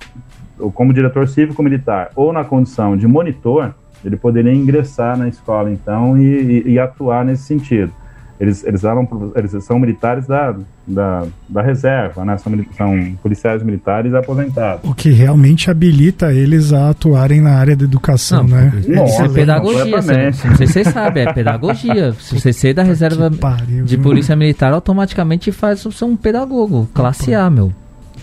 [0.58, 6.18] ou como diretor cívico-militar, ou na condição de monitor, ele poderia ingressar na escola, então,
[6.18, 7.92] e, e, e atuar nesse sentido.
[8.40, 12.36] Eles, eles, eram, eles são militares da, da, da reserva, né?
[12.38, 14.90] são, são policiais militares aposentados.
[14.90, 18.72] O que realmente habilita eles a atuarem na área da educação, não, né?
[18.88, 22.12] Nossa, é pedagogia, não sei se vocês sabem, é pedagogia.
[22.14, 27.32] Se você ser da reserva pariu, de polícia militar, automaticamente faz você um pedagogo, classe
[27.32, 27.72] A, meu.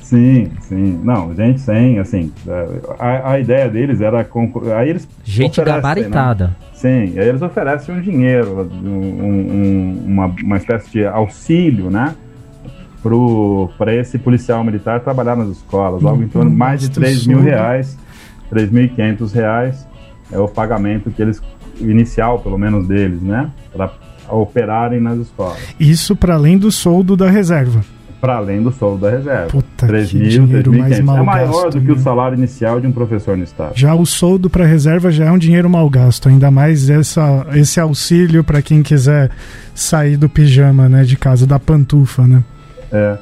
[0.09, 0.99] Sim, sim.
[1.03, 2.31] Não, gente sem, assim,
[2.97, 4.27] a, a ideia deles era...
[4.75, 6.47] Aí eles gente gabaritada.
[6.47, 6.55] Né?
[6.73, 12.15] Sim, aí eles oferecem um dinheiro, um, um, uma, uma espécie de auxílio, né?
[13.77, 17.39] Para esse policial militar trabalhar nas escolas, algo em torno de mais de 3 mil
[17.39, 17.95] reais,
[18.51, 19.87] 3.500 reais
[20.31, 21.39] é o pagamento que eles
[21.79, 23.51] inicial, pelo menos deles, né?
[23.71, 23.91] Para
[24.27, 25.59] operarem nas escolas.
[25.79, 27.83] Isso para além do soldo da reserva.
[28.19, 29.47] Para além do soldo da reserva.
[29.47, 30.99] Puta 3 mil, 3.500.
[30.99, 31.93] É maior gasto, do que né?
[31.93, 33.71] o salário inicial de um professor no Estado.
[33.75, 36.27] Já o soldo para reserva já é um dinheiro mal gasto.
[36.27, 39.31] Ainda mais essa, esse auxílio para quem quiser
[39.73, 41.03] sair do pijama, né?
[41.03, 42.43] De casa, da pantufa, né?
[42.91, 43.17] É.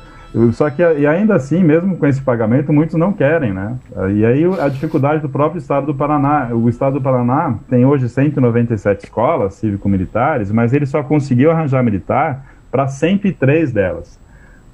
[0.54, 3.76] Só que e ainda assim, mesmo com esse pagamento, muitos não querem, né?
[4.14, 6.50] E aí a dificuldade do próprio Estado do Paraná.
[6.52, 12.46] O Estado do Paraná tem hoje 197 escolas cívico-militares, mas ele só conseguiu arranjar militar
[12.70, 14.20] para 103 delas.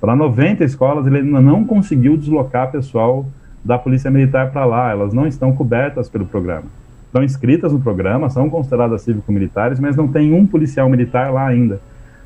[0.04, 3.26] Para 90 escolas, ele ainda não conseguiu deslocar pessoal
[3.64, 4.92] da Polícia Militar para lá.
[4.92, 6.66] Elas não estão cobertas pelo programa.
[7.06, 11.80] Estão inscritas no programa, são consideradas cívico-militares, mas não tem um policial militar lá ainda.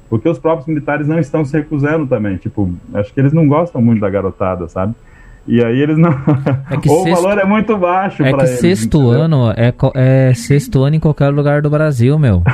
[0.09, 2.37] Porque os próprios militares não estão se recusando também.
[2.37, 4.95] Tipo, acho que eles não gostam muito da garotada, sabe?
[5.47, 6.11] E aí eles não.
[6.69, 7.19] É que Ou sexto...
[7.19, 9.21] o valor é muito baixo É que eles, sexto entendeu?
[9.21, 12.43] ano é, é sexto ano em qualquer lugar do Brasil, meu.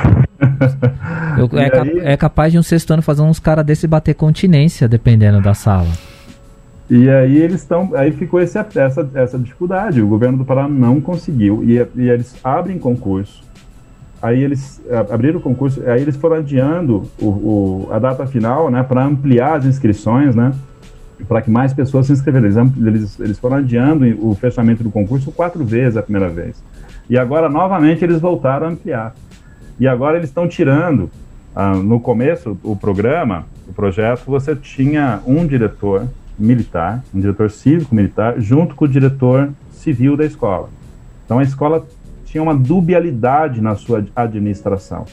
[1.36, 5.40] Eu, é, é, capaz de um sexto ano fazer uns caras desse bater continência, dependendo
[5.40, 5.88] da sala.
[6.88, 7.90] E aí eles estão.
[7.94, 10.00] Aí ficou esse, essa, essa dificuldade.
[10.00, 11.64] O governo do Pará não conseguiu.
[11.64, 13.42] E, e eles abrem concurso
[14.24, 14.80] aí eles
[15.10, 19.58] abriram o concurso, aí eles foram adiando o, o a data final, né, para ampliar
[19.58, 20.50] as inscrições, né,
[21.28, 22.46] para que mais pessoas se inscreveram.
[22.76, 26.62] Eles, eles, foram adiando o fechamento do concurso quatro vezes a primeira vez.
[27.08, 29.14] E agora, novamente, eles voltaram a ampliar.
[29.78, 31.10] E agora eles estão tirando,
[31.54, 38.40] ah, no começo, o programa, o projeto, você tinha um diretor militar, um diretor cívico-militar,
[38.40, 40.68] junto com o diretor civil da escola.
[41.24, 41.86] Então a escola
[42.24, 45.04] tinha uma dubialidade na sua administração.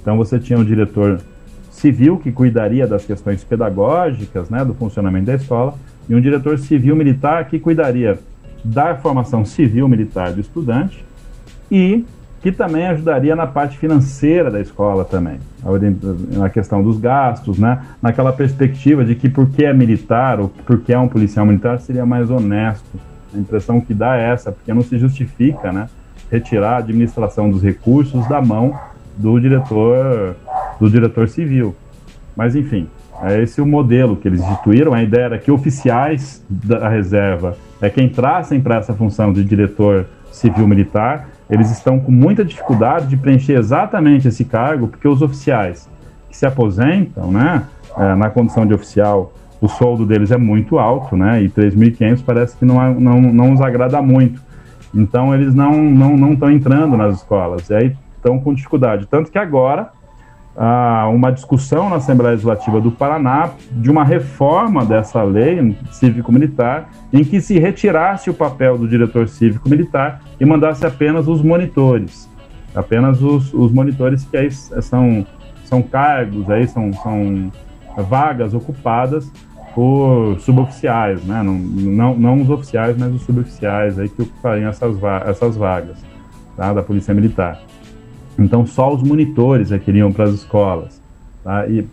[0.00, 1.20] Então você tinha o diretor
[1.72, 5.74] civil que cuidaria das questões pedagógicas, né, do funcionamento da escola,
[6.08, 8.18] e um diretor civil militar que cuidaria
[8.62, 11.04] da formação civil militar do estudante
[11.70, 12.04] e
[12.42, 15.38] que também ajudaria na parte financeira da escola também,
[16.36, 20.98] na questão dos gastos, né, naquela perspectiva de que porque é militar ou porque é
[20.98, 23.00] um policial militar seria mais honesto.
[23.34, 25.88] A impressão que dá é essa, porque não se justifica, né,
[26.30, 28.78] retirar a administração dos recursos da mão
[29.16, 30.34] do diretor
[30.82, 31.76] do diretor civil.
[32.36, 32.88] Mas enfim,
[33.22, 34.92] é esse o modelo que eles instituíram.
[34.92, 40.06] A ideia era que oficiais da reserva é que entrassem para essa função de diretor
[40.32, 41.28] civil militar.
[41.48, 45.88] Eles estão com muita dificuldade de preencher exatamente esse cargo, porque os oficiais
[46.28, 47.62] que se aposentam, né,
[47.96, 52.56] é, na condição de oficial, o soldo deles é muito alto, né, e 3.500 parece
[52.56, 54.42] que não, não, não os agrada muito.
[54.92, 59.06] Então eles não não não estão entrando nas escolas, e aí estão com dificuldade.
[59.06, 59.90] Tanto que agora
[60.56, 67.24] há uma discussão na Assembleia Legislativa do Paraná de uma reforma dessa lei cívico-militar em
[67.24, 72.28] que se retirasse o papel do diretor cívico-militar e mandasse apenas os monitores,
[72.74, 75.26] apenas os, os monitores que aí são,
[75.64, 77.52] são cargos, aí são, são
[77.96, 79.30] vagas ocupadas
[79.74, 81.42] por suboficiais, né?
[81.42, 85.96] Não, não, não os oficiais, mas os suboficiais aí que ocupariam essas, va essas vagas
[86.56, 86.72] tá?
[86.72, 87.58] da Polícia Militar.
[88.44, 91.00] Então, só os monitores é que iriam para as escolas.
[91.42, 91.66] Tá?
[91.66, 91.86] E,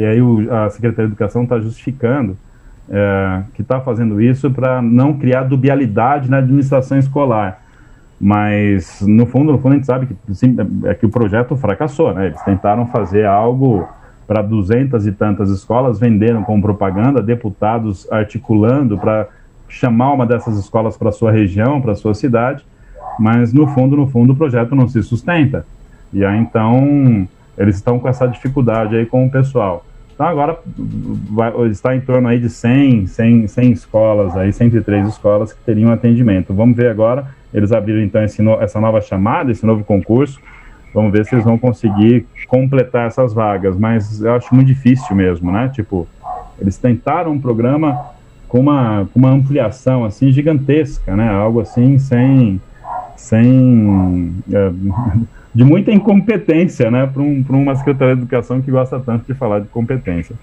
[0.00, 2.36] e aí o, a Secretaria de Educação está justificando
[2.88, 7.62] é, que está fazendo isso para não criar dubialidade na administração escolar.
[8.20, 12.14] Mas, no fundo, no fundo, a gente sabe que, sim, é que o projeto fracassou,
[12.14, 12.26] né?
[12.26, 13.86] Eles tentaram fazer algo
[14.26, 19.28] para duzentas e tantas escolas, venderam como propaganda, deputados articulando para
[19.68, 22.64] chamar uma dessas escolas para sua região, para sua cidade,
[23.18, 25.66] mas no fundo, no fundo, o projeto não se sustenta.
[26.14, 29.84] E aí então eles estão com essa dificuldade aí com o pessoal.
[30.14, 30.58] Então agora
[31.30, 35.92] vai, está em torno aí de 100, 100, 100 escolas, aí 103 escolas que teriam
[35.92, 36.54] atendimento.
[36.54, 40.40] Vamos ver agora, eles abriram então esse no, essa nova chamada, esse novo concurso,
[40.94, 45.50] Vamos ver se eles vão conseguir completar essas vagas, mas eu acho muito difícil mesmo,
[45.50, 45.68] né?
[45.68, 46.06] Tipo,
[46.56, 48.12] eles tentaram um programa
[48.46, 51.28] com uma, com uma ampliação assim gigantesca, né?
[51.28, 52.60] Algo assim sem
[53.16, 54.70] sem é,
[55.54, 57.06] de muita incompetência, né?
[57.06, 60.34] Para um, uma secretaria de educação que gosta tanto de falar de competência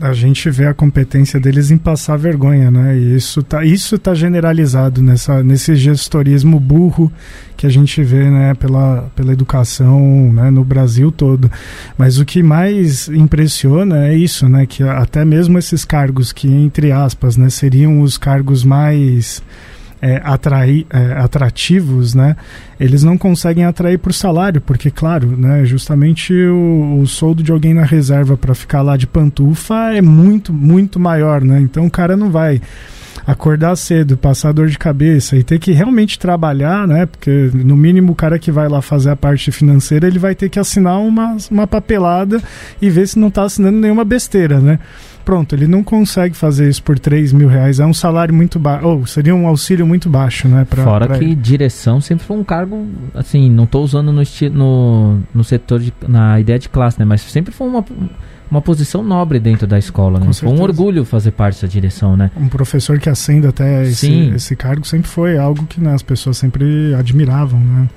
[0.00, 2.96] a gente vê a competência deles em passar vergonha, né?
[2.96, 7.12] E isso tá, isso tá generalizado nessa, nesse gestorismo burro
[7.54, 11.50] que a gente vê, né, pela, pela educação, né, no Brasil todo.
[11.98, 16.90] Mas o que mais impressiona é isso, né, que até mesmo esses cargos que entre
[16.90, 19.42] aspas, né, seriam os cargos mais
[20.00, 22.36] é, atrair, é, atrativos, né,
[22.78, 27.74] eles não conseguem atrair por salário, porque, claro, né, justamente o, o soldo de alguém
[27.74, 32.16] na reserva para ficar lá de pantufa é muito, muito maior, né, então o cara
[32.16, 32.60] não vai
[33.26, 37.06] acordar cedo, passar dor de cabeça e ter que realmente trabalhar, né?
[37.06, 40.48] Porque no mínimo o cara que vai lá fazer a parte financeira, ele vai ter
[40.48, 42.42] que assinar uma, uma papelada
[42.80, 44.78] e ver se não está assinando nenhuma besteira, né?
[45.24, 47.80] Pronto, ele não consegue fazer isso por 3 mil reais.
[47.80, 48.86] É um salário muito baixo.
[48.86, 50.66] Ou seria um auxílio muito baixo, né?
[50.68, 51.34] Pra, Fora pra que ele.
[51.34, 56.40] direção sempre foi um cargo, assim, não estou usando no, no, no setor, de, na
[56.40, 57.04] ideia de classe, né?
[57.04, 57.84] Mas sempre foi uma
[58.50, 60.32] uma posição nobre dentro da escola, né?
[60.32, 62.32] Foi um orgulho fazer parte da direção, né?
[62.36, 66.36] Um professor que ascende até esse, esse cargo sempre foi algo que né, as pessoas
[66.36, 67.88] sempre admiravam, né?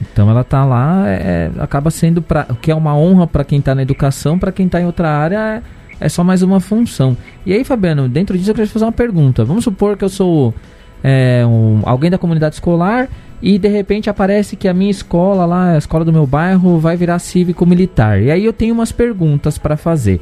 [0.00, 3.74] Então ela tá lá, é, acaba sendo para que é uma honra para quem está
[3.74, 5.62] na educação, para quem está em outra área é,
[6.00, 7.16] é, só mais uma função.
[7.44, 9.44] E aí, Fabiano, dentro disso eu queria fazer uma pergunta.
[9.44, 10.54] Vamos supor que eu sou
[11.02, 13.08] é, um, alguém da comunidade escolar
[13.40, 16.96] e de repente aparece que a minha escola lá, a escola do meu bairro, vai
[16.96, 18.20] virar cívico-militar.
[18.20, 20.20] E aí eu tenho umas perguntas para fazer.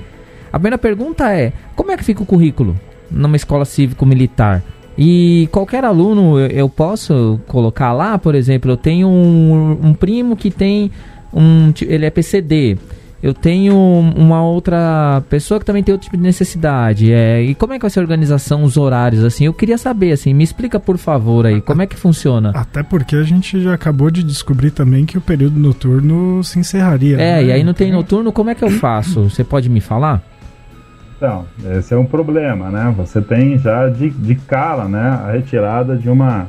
[0.53, 2.79] A primeira pergunta é: como é que fica o currículo
[3.11, 4.63] numa escola cívico-militar?
[4.97, 10.51] E qualquer aluno eu posso colocar lá, por exemplo, eu tenho um, um primo que
[10.51, 10.91] tem
[11.33, 11.73] um.
[11.83, 12.79] Ele é PCD
[13.25, 17.11] eu tenho uma outra pessoa que também tem outro tipo de necessidade.
[17.11, 19.47] É, e como é que vai ser a organização, os horários, assim?
[19.47, 22.53] Eu queria saber, assim, me explica por favor aí, como é que funciona?
[22.55, 27.17] Até porque a gente já acabou de descobrir também que o período noturno se encerraria.
[27.17, 27.45] É, né?
[27.45, 29.31] e aí não tem noturno, como é que eu faço?
[29.31, 30.21] Você pode me falar?
[31.17, 31.47] Então,
[31.79, 32.95] esse é um problema, né?
[32.99, 36.47] Você tem já de, de cara, né, a retirada de uma,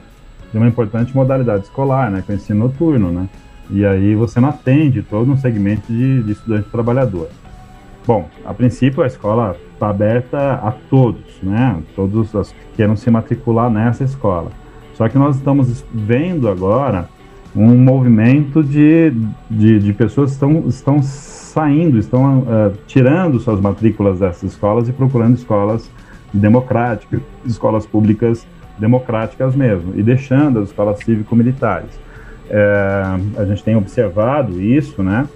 [0.52, 3.30] de uma importante modalidade escolar, né, que é o ensino noturno, né?
[3.70, 7.30] E aí você não atende todo um segmento de, de estudante trabalhador.
[8.06, 11.82] Bom, a princípio a escola está aberta a todos, né?
[11.96, 14.52] Todos os que queiram se matricular nessa escola.
[14.94, 17.10] Só que nós estamos vendo agora
[17.56, 19.12] um movimento de,
[19.50, 24.94] de, de pessoas que estão, estão saindo, estão uh, tirando suas matrículas dessas escolas e
[24.94, 25.90] procurando escolas
[26.34, 28.46] democráticas, escolas públicas
[28.78, 32.05] democráticas mesmo, e deixando as escolas cívico-militares.
[32.50, 33.04] É,
[33.38, 35.28] a gente tem observado isso, né?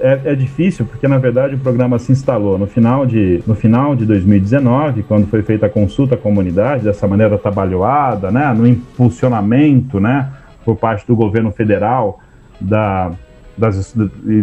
[0.00, 3.94] É, é, difícil porque na verdade o programa se instalou no final de no final
[3.94, 8.52] de 2019 quando foi feita a consulta à comunidade dessa maneira trabalhada né?
[8.52, 10.30] No impulsionamento né?
[10.64, 12.18] Por parte do governo federal
[12.60, 13.12] da
[13.56, 13.94] das,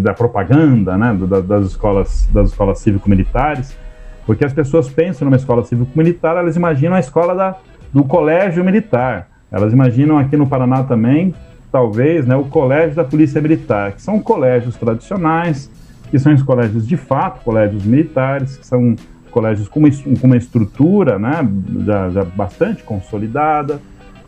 [0.01, 1.17] da propaganda né?
[1.45, 3.77] Das escolas das escolas cívico-militares.
[4.25, 7.55] Porque as pessoas pensam numa escola cívico-militar elas imaginam a escola da,
[7.93, 9.27] do colégio militar.
[9.51, 11.35] Elas imaginam aqui no Paraná também
[11.71, 15.69] talvez, né, o Colégio da Polícia Militar, que são colégios tradicionais,
[16.09, 18.95] que são os colégios de fato, colégios militares, que são
[19.31, 21.47] colégios com uma, com uma estrutura né,
[21.85, 23.79] já, já bastante consolidada.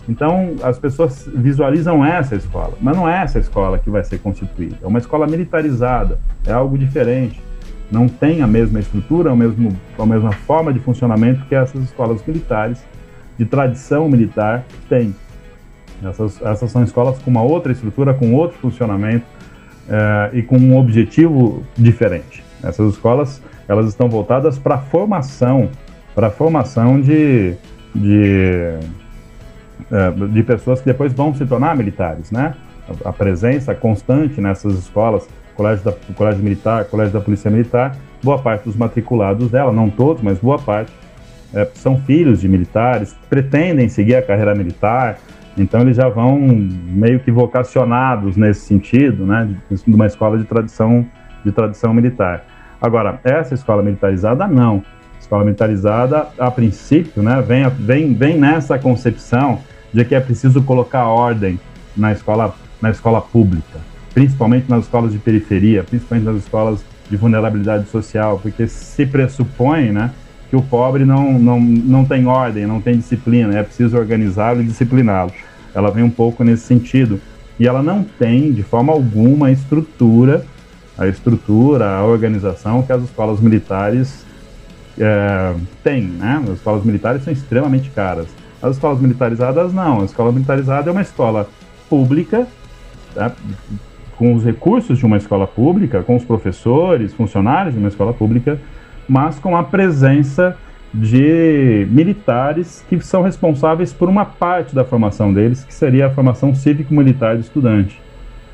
[0.08, 4.78] Então, as pessoas visualizam essa escola, mas não é essa escola que vai ser constituída.
[4.82, 7.42] É uma escola militarizada, é algo diferente.
[7.92, 12.26] Não tem a mesma estrutura, a, mesmo, a mesma forma de funcionamento que essas escolas
[12.26, 12.84] militares
[13.38, 15.14] de tradição militar têm.
[16.06, 19.26] Essas, essas são escolas com uma outra estrutura, com outro funcionamento
[19.90, 22.44] é, e com um objetivo diferente.
[22.64, 25.70] Essas escolas elas estão voltadas para formação,
[26.14, 27.56] para formação de,
[27.96, 28.78] de,
[29.92, 32.56] é, de pessoas que depois vão se tornar militares, né?
[33.06, 38.40] A, a presença constante nessas escolas, colégio, da, colégio militar, colégio da polícia militar, boa
[38.40, 40.92] parte dos matriculados dela, não todos, mas boa parte,
[41.54, 45.20] é, são filhos de militares, pretendem seguir a carreira militar,
[45.58, 51.06] então eles já vão meio que vocacionados nesse sentido, né, de, uma escola de tradição
[51.44, 52.46] de tradição militar.
[52.82, 54.84] Agora, essa escola militarizada não.
[55.20, 59.60] Escola militarizada, a princípio, né, vem, vem, vem nessa concepção
[59.94, 61.60] de que é preciso colocar ordem
[61.96, 63.80] na escola, na escola pública,
[64.14, 70.12] principalmente nas escolas de periferia, principalmente nas escolas de vulnerabilidade social, porque se pressupõe, né,
[70.54, 74.66] que o pobre não, não, não tem ordem, não tem disciplina, é preciso organizá-lo e
[74.66, 75.32] discipliná-lo.
[75.74, 77.20] Ela vem um pouco nesse sentido.
[77.60, 80.46] E ela não tem, de forma alguma, a estrutura,
[80.96, 84.24] a estrutura, a organização que as escolas militares
[85.00, 86.40] é, têm, né?
[86.44, 88.28] As escolas militares são extremamente caras.
[88.62, 90.02] As escolas militarizadas não.
[90.02, 91.50] A escola militarizada é uma escola
[91.90, 92.48] pública,
[93.16, 93.32] tá?
[94.20, 98.60] com os recursos de uma escola pública, com os professores, funcionários de uma escola pública,
[99.08, 100.58] mas com a presença
[100.94, 106.54] de militares que são responsáveis por uma parte da formação deles, que seria a formação
[106.54, 108.00] cívico-militar do estudante.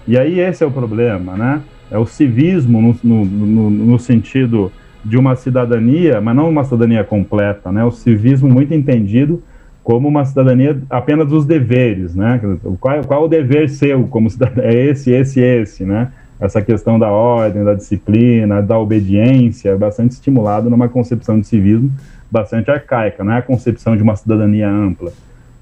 [0.08, 1.62] E aí esse é o problema, né?
[1.92, 4.72] É o civismo no, no, no, sentido
[5.04, 7.84] de uma cidadania, mas não uma cidadania completa, né?
[7.84, 9.44] O civismo muito entendido
[9.84, 12.40] como uma cidadania apenas dos deveres, né?
[12.80, 14.64] Qual, qual é o dever seu como cidadão?
[14.64, 16.10] É esse, esse, esse, né?
[16.40, 21.92] Essa questão da ordem, da disciplina, da obediência, é bastante estimulado numa concepção de civismo
[22.32, 25.12] bastante arcaica, não é a concepção de uma cidadania ampla.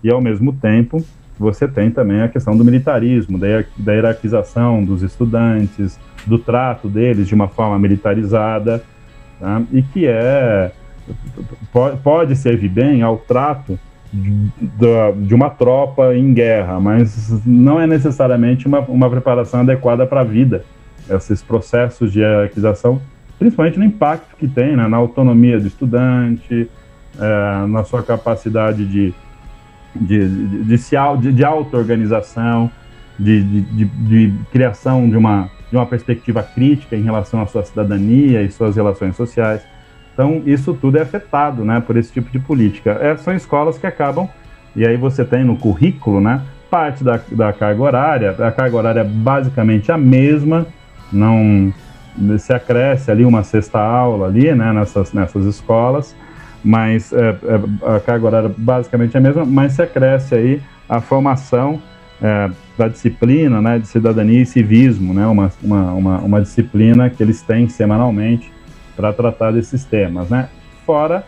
[0.03, 1.03] E ao mesmo tempo,
[1.39, 7.33] você tem também a questão do militarismo, da, hierarquização dos estudantes, do trato deles de
[7.33, 8.83] uma forma militarizada,
[9.39, 9.61] tá?
[9.71, 10.71] e que é
[12.03, 13.79] pode servir bem ao trato
[14.17, 20.23] de uma tropa em guerra, mas não é necessariamente uma, uma preparação adequada para a
[20.23, 20.63] vida.
[21.09, 23.01] Esses processos de hierarquização,
[23.39, 26.69] principalmente no impacto que tem né, na autonomia do estudante,
[27.19, 29.13] é, na sua capacidade de,
[29.95, 32.69] de, de, de, de, de auto-organização,
[33.17, 38.41] de, de, de, criação de uma, de uma perspectiva crítica em relação à sua cidadania
[38.41, 39.61] e suas relações sociais.
[40.17, 42.97] Então, isso tudo é afetado né, por esse tipo de política.
[42.99, 44.27] É, são escolas que acabam,
[44.75, 46.41] e aí você tem no currículo, né,
[46.71, 50.65] parte da, da carga horária, a carga horária é basicamente a mesma,
[51.13, 51.71] não
[52.39, 56.15] se acresce ali uma sexta aula ali, né, nessas, nessas escolas,
[56.63, 60.99] mas é, é, a carga horária basicamente é a mesma, mas se acresce aí a
[60.99, 61.79] formação
[62.19, 67.21] é, da disciplina né, de cidadania e civismo, né, uma, uma, uma, uma disciplina que
[67.21, 68.56] eles têm semanalmente,
[68.97, 70.49] para tratar desses temas, né?
[70.85, 71.23] Fora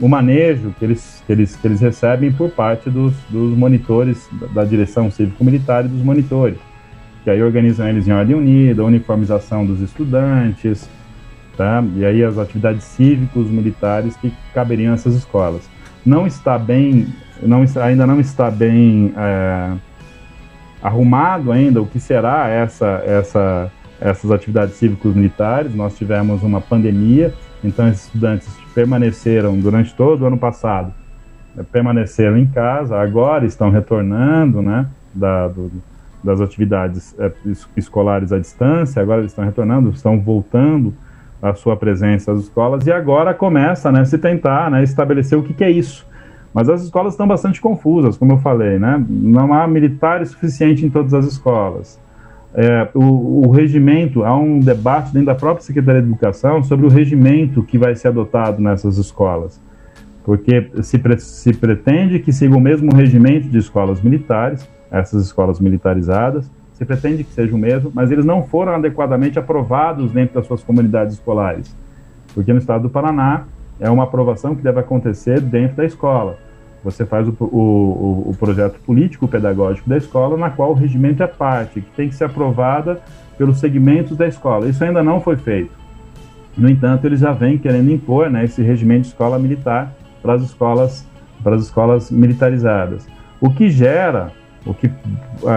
[0.00, 4.64] o manejo que eles, que eles, que eles recebem por parte dos, dos monitores da,
[4.64, 6.58] direção cívico-militar e dos monitores,
[7.22, 10.90] que aí organizam eles em ordem unida, uniformização dos estudantes,
[11.56, 11.84] tá?
[11.94, 15.62] e aí as atividades cívicos militares que caberiam essas escolas.
[16.04, 17.06] Não está bem,
[17.40, 19.72] não, ainda não está bem é,
[20.82, 23.70] arrumado ainda o que será essa, essa
[24.02, 25.74] essas atividades cívicos militares.
[25.74, 27.32] Nós tivemos uma pandemia,
[27.62, 30.92] então esses estudantes permaneceram durante todo o ano passado,
[31.54, 35.70] né, permaneceram em casa, agora estão retornando, né, da, do,
[36.24, 37.30] das atividades é,
[37.76, 40.94] escolares à distância, agora eles estão retornando, estão voltando
[41.40, 45.52] a sua presença às escolas e agora começa, né, se tentar, né, estabelecer o que,
[45.52, 46.06] que é isso.
[46.54, 49.02] Mas as escolas estão bastante confusas, como eu falei, né?
[49.08, 51.98] Não há militares suficiente em todas as escolas
[52.54, 56.88] é, o, o, regimento, há um debate dentro da própria Secretaria de Educação sobre o
[56.88, 59.60] regimento que vai ser adotado nessas escolas.
[60.24, 65.58] Porque se, pre, se pretende que siga o mesmo regimento de escolas militares, essas escolas
[65.58, 70.46] militarizadas, se pretende que seja o mesmo, mas eles não foram adequadamente aprovados dentro das
[70.46, 71.74] suas comunidades escolares.
[72.34, 73.44] Porque no estado do Paraná
[73.80, 76.38] é uma aprovação que deve acontecer dentro da escola.
[76.84, 81.80] Você faz o, o, o projeto político-pedagógico da escola, na qual o regimento é parte,
[81.80, 83.00] que tem que ser aprovada
[83.38, 84.68] pelos segmentos da escola.
[84.68, 85.70] Isso ainda não foi feito.
[86.56, 90.42] No entanto, eles já vêm querendo impor né, esse regimento de escola militar para as
[90.42, 91.06] escolas,
[91.42, 93.06] para as escolas militarizadas.
[93.40, 94.32] O que gera,
[94.66, 94.90] o que,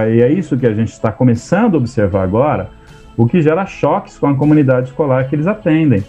[0.09, 2.69] e é isso que a gente está começando a observar agora,
[3.17, 6.03] o que gera choques com a comunidade escolar que eles atendem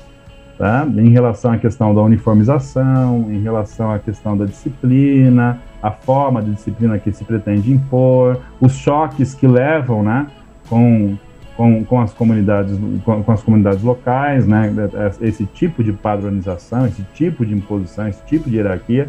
[0.58, 0.86] tá?
[0.96, 6.52] em relação à questão da uniformização, em relação à questão da disciplina, a forma de
[6.52, 10.26] disciplina que se pretende impor, os choques que levam né,
[10.68, 11.16] com,
[11.56, 14.72] com, com, as, comunidades, com, com as comunidades locais, né,
[15.20, 19.08] esse tipo de padronização, esse tipo de imposição, esse tipo de hierarquia.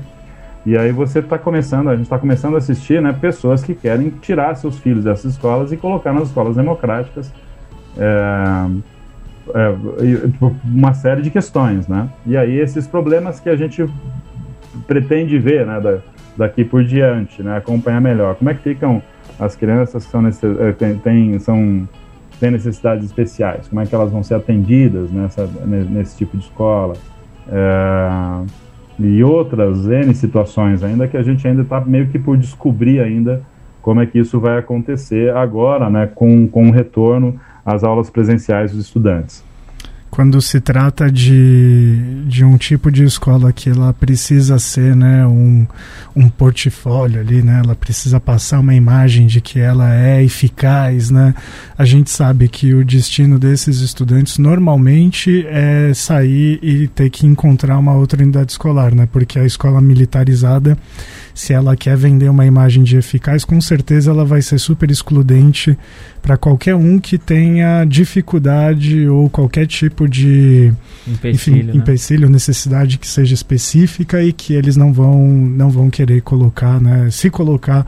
[0.65, 4.09] E aí você está começando, a gente está começando a assistir né, pessoas que querem
[4.09, 7.31] tirar seus filhos dessas escolas e colocar nas escolas democráticas.
[7.97, 8.69] É,
[10.63, 12.09] uma série de questões, né?
[12.25, 13.85] E aí esses problemas que a gente
[14.85, 15.99] pretende ver, né, da,
[16.35, 18.35] daqui por diante, né, acompanhar melhor.
[18.35, 19.01] Como é que ficam
[19.39, 21.87] as crianças que são, é, tem, tem, são,
[22.39, 23.67] têm necessidades especiais?
[23.67, 26.95] Como é que elas vão ser atendidas nessa, nesse tipo de escola?
[27.49, 28.45] É,
[28.99, 33.41] e outras N situações ainda que a gente ainda está meio que por descobrir ainda
[33.81, 38.71] como é que isso vai acontecer agora, né, com, com o retorno as aulas presenciais
[38.71, 39.43] dos estudantes.
[40.09, 45.67] Quando se trata de, de um tipo de escola que ela precisa ser né, um,
[46.15, 51.35] um portfólio ali, né, ela precisa passar uma imagem de que ela é eficaz, né,
[51.77, 57.77] a gente sabe que o destino desses estudantes normalmente é sair e ter que encontrar
[57.77, 60.77] uma outra unidade escolar, né, porque a escola militarizada
[61.37, 65.77] se ela quer vender uma imagem de eficaz, com certeza ela vai ser super excludente
[66.19, 70.73] para qualquer um que tenha dificuldade ou qualquer tipo de
[71.07, 71.73] empecilho, enfim, né?
[71.75, 77.07] empecilho, necessidade que seja específica e que eles não vão não vão querer colocar, né,
[77.11, 77.85] se colocar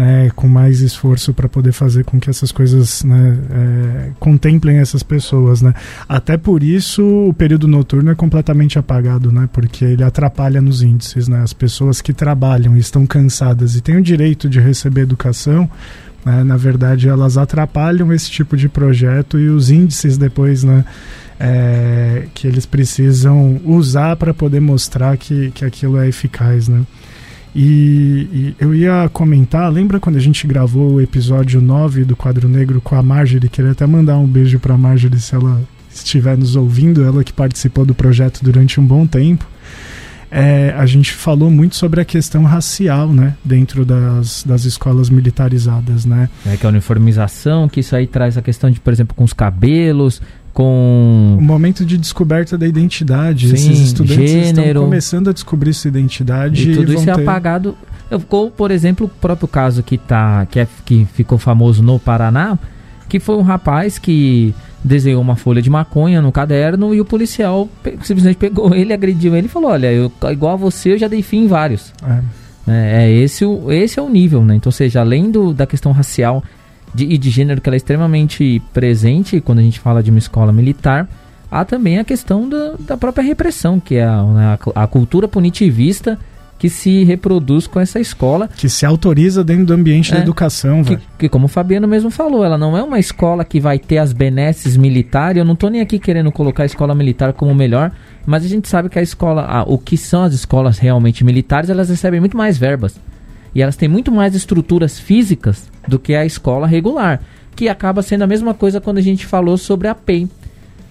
[0.00, 5.02] né, com mais esforço para poder fazer com que essas coisas né, é, contemplem essas
[5.02, 5.60] pessoas.
[5.60, 5.74] Né.
[6.08, 11.28] Até por isso o período noturno é completamente apagado, né, porque ele atrapalha nos índices.
[11.28, 15.68] Né, as pessoas que trabalham e estão cansadas e têm o direito de receber educação,
[16.24, 20.82] né, na verdade elas atrapalham esse tipo de projeto e os índices depois né,
[21.38, 26.86] é, que eles precisam usar para poder mostrar que, que aquilo é eficaz, né?
[27.54, 32.48] E, e, eu ia comentar, lembra quando a gente gravou o episódio 9 do Quadro
[32.48, 33.48] Negro com a Marjorie?
[33.48, 35.60] Queria até mandar um beijo para a Marjorie se ela
[35.92, 39.44] estiver nos ouvindo, ela que participou do projeto durante um bom tempo.
[40.30, 46.06] É, a gente falou muito sobre a questão racial, né, dentro das, das escolas militarizadas,
[46.06, 46.30] né?
[46.46, 49.32] É que a uniformização, que isso aí traz a questão de, por exemplo, com os
[49.32, 50.22] cabelos,
[50.52, 53.48] com o momento de descoberta da identidade.
[53.48, 54.68] Sim, Esses estudantes gênero.
[54.68, 57.22] estão começando a descobrir sua identidade e tudo e isso é ter...
[57.22, 57.76] apagado.
[58.10, 62.58] Ficou, por exemplo, o próprio caso que tá que, é, que ficou famoso no Paraná,
[63.08, 67.68] que foi um rapaz que desenhou uma folha de maconha no caderno e o policial
[67.82, 71.06] pe simplesmente pegou ele, agrediu ele e falou: Olha, eu, igual a você, eu já
[71.06, 71.92] dei fim em vários.
[72.04, 72.40] É.
[72.68, 74.54] É, é esse, o, esse é o nível, né?
[74.54, 76.42] Então, ou seja, além do, da questão racial
[76.94, 80.18] de, e de gênero que ela é extremamente presente quando a gente fala de uma
[80.18, 81.08] escola militar,
[81.50, 85.26] há também a questão da, da própria repressão, que é a, né, a, a cultura
[85.26, 86.18] punitivista
[86.60, 88.46] que se reproduz com essa escola.
[88.54, 92.10] Que se autoriza dentro do ambiente é, da educação, que, que, como o Fabiano mesmo
[92.10, 95.38] falou, ela não é uma escola que vai ter as benesses militares.
[95.38, 97.90] Eu não estou nem aqui querendo colocar a escola militar como melhor,
[98.26, 101.70] mas a gente sabe que a escola, ah, o que são as escolas realmente militares,
[101.70, 103.00] elas recebem muito mais verbas.
[103.54, 107.20] E elas têm muito mais estruturas físicas do que a escola regular,
[107.56, 110.28] que acaba sendo a mesma coisa quando a gente falou sobre a PEI,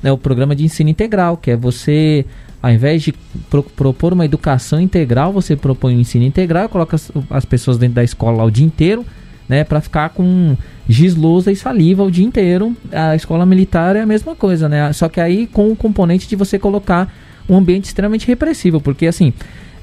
[0.03, 2.25] né, o programa de ensino integral, que é você,
[2.61, 3.13] ao invés de
[3.49, 7.95] pro, propor uma educação integral, você propõe um ensino integral, coloca as, as pessoas dentro
[7.95, 9.05] da escola o dia inteiro,
[9.47, 10.55] né, para ficar com
[10.87, 12.75] giz, lousa e saliva o dia inteiro.
[12.91, 14.93] A escola militar é a mesma coisa, né?
[14.93, 17.11] Só que aí com o componente de você colocar
[17.49, 19.33] um ambiente extremamente repressivo, porque assim,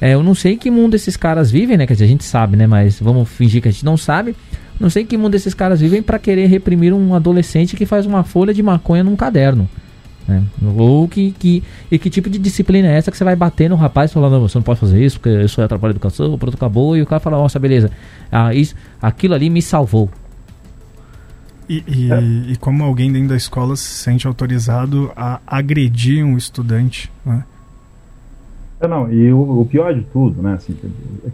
[0.01, 1.87] é, eu não sei que mundo esses caras vivem, né?
[1.87, 2.67] Quer dizer, a gente sabe, né?
[2.67, 4.37] Mas vamos fingir que a gente não sabe.
[4.79, 8.23] Não sei que mundo esses caras vivem para querer reprimir um adolescente que faz uma
[8.23, 9.69] folha de maconha num caderno.
[10.29, 10.43] Né?
[10.77, 13.77] Ou que, que, e que tipo de disciplina é essa que você vai bater no
[13.77, 17.03] rapaz falando, você não pode fazer isso, porque isso atrapalha a educação, pronto, acabou, e
[17.03, 17.91] o cara fala, nossa, beleza,
[18.31, 20.11] ah, isso, aquilo ali me salvou.
[21.69, 27.11] E, e, e, como alguém dentro da escola se sente autorizado a agredir um estudante,
[27.25, 27.45] né?
[28.79, 30.77] É, não, e o, o, pior de tudo, né, assim,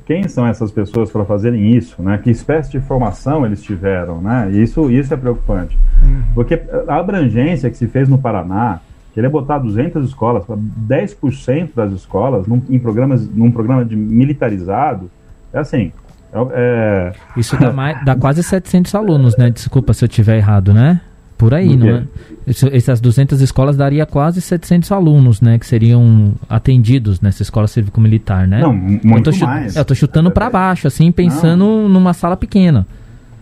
[0.06, 2.16] quem são essas pessoas para fazerem isso, né?
[2.18, 4.48] Que espécie de formação eles tiveram, né?
[4.52, 5.76] Isso, isso é preocupante.
[6.02, 6.22] Uhum.
[6.34, 8.80] Porque a abrangência que se fez no Paraná,
[9.12, 15.10] querer botar 200 escolas, 10% das escolas num, em programas, num programa de militarizado,
[15.52, 15.92] é assim,
[16.32, 17.12] é, é...
[17.36, 19.50] Isso dá, mais, dá quase 700 alunos, né?
[19.50, 21.00] Desculpa se eu tiver errado, né?
[21.42, 22.04] Por aí, não é?
[22.46, 25.58] Essas 200 escolas daria quase 700 alunos, né?
[25.58, 28.60] Que seriam atendidos nessa escola cívico-militar, né?
[28.60, 29.74] Não, muito eu mais.
[29.74, 31.88] Eu tô chutando para baixo, assim, pensando não.
[31.88, 32.86] numa sala pequena.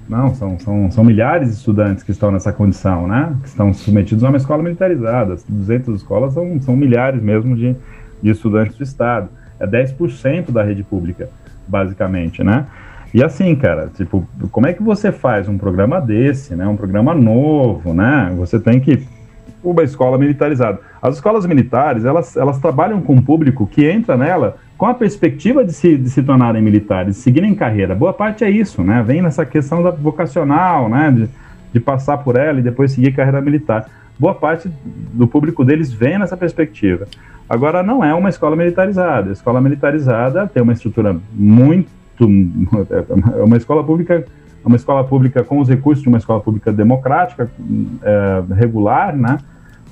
[0.08, 3.34] Não, são, são, são milhares de estudantes que estão nessa condição, né?
[3.42, 5.36] Que estão submetidos a uma escola militarizada.
[5.46, 7.76] 200 escolas são, são milhares mesmo de,
[8.22, 9.28] de estudantes do Estado.
[9.60, 11.28] É 10% da rede pública,
[11.68, 12.64] basicamente, né?
[13.12, 16.66] E assim, cara, tipo, como é que você faz um programa desse, né?
[16.66, 18.32] Um programa novo, né?
[18.36, 19.04] Você tem que
[19.62, 20.78] uma escola militarizada.
[21.02, 25.64] As escolas militares, elas, elas trabalham com um público que entra nela com a perspectiva
[25.64, 27.94] de se, de se tornarem militares, de seguirem carreira.
[27.94, 29.02] Boa parte é isso, né?
[29.06, 31.10] Vem nessa questão da vocacional, né?
[31.10, 31.28] De,
[31.72, 33.86] de passar por ela e depois seguir carreira militar.
[34.18, 34.70] Boa parte
[35.12, 37.06] do público deles vem nessa perspectiva.
[37.48, 39.30] Agora, não é uma escola militarizada.
[39.30, 44.24] A escola militarizada tem uma estrutura muito é uma escola pública
[44.62, 47.50] é uma escola pública com os recursos de uma escola pública democrática
[48.02, 49.38] é, regular, né?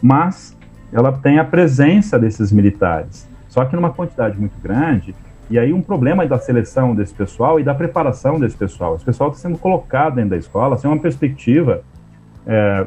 [0.02, 0.56] Mas
[0.92, 5.14] ela tem a presença desses militares, só que numa quantidade muito grande.
[5.50, 8.96] E aí um problema da seleção desse pessoal e da preparação desse pessoal.
[8.96, 11.82] Esse pessoal está sendo colocado dentro da escola sem uma perspectiva
[12.46, 12.86] é,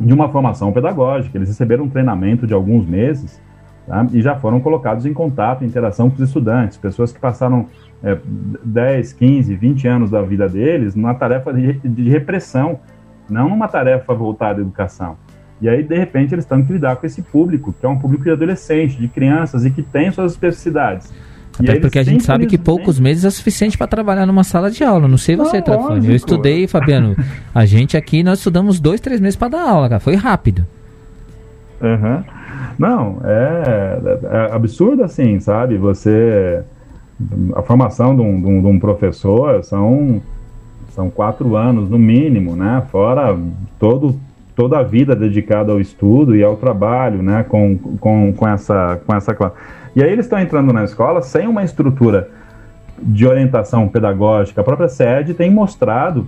[0.00, 1.38] de uma formação pedagógica.
[1.38, 3.40] Eles receberam um treinamento de alguns meses
[3.86, 4.04] tá?
[4.12, 7.68] e já foram colocados em contato, em interação com os estudantes, pessoas que passaram
[8.02, 8.18] é,
[8.64, 12.80] 10, 15, 20 anos da vida deles numa tarefa de, de repressão,
[13.28, 15.16] não numa tarefa voltada à educação.
[15.60, 18.24] E aí, de repente, eles estão que lidar com esse público, que é um público
[18.24, 21.12] de adolescente, de crianças e que tem suas especificidades.
[21.58, 24.82] Até porque a gente sabe que poucos meses é suficiente para trabalhar numa sala de
[24.82, 25.06] aula.
[25.06, 26.06] Não sei você, Trafone.
[26.06, 27.14] Eu estudei, Fabiano.
[27.54, 30.00] A gente aqui, nós estudamos dois, três meses para dar aula, cara.
[30.00, 30.66] Foi rápido.
[31.80, 32.24] Uhum.
[32.78, 35.76] Não, é, é, absurdo assim, sabe?
[35.76, 36.62] Você
[37.54, 40.20] a formação de um, de um, de um professor são,
[40.90, 42.82] são quatro anos no mínimo, né?
[42.90, 43.36] Fora
[43.78, 44.18] todo,
[44.54, 47.44] toda a vida dedicada ao estudo e ao trabalho, né?
[47.44, 49.54] Com, com, com, essa, com essa classe.
[49.94, 52.30] E aí eles estão entrando na escola sem uma estrutura
[53.02, 54.60] de orientação pedagógica.
[54.60, 56.26] A própria sede tem mostrado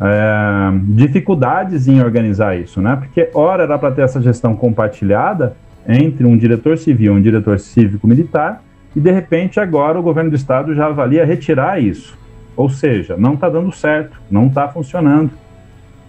[0.00, 2.96] é, dificuldades em organizar isso, né?
[2.96, 5.56] Porque ora era para ter essa gestão compartilhada
[5.88, 8.62] entre um diretor civil e um diretor cívico-militar,
[8.96, 12.16] e de repente agora o governo do estado já avalia retirar isso.
[12.56, 15.30] Ou seja, não está dando certo, não está funcionando.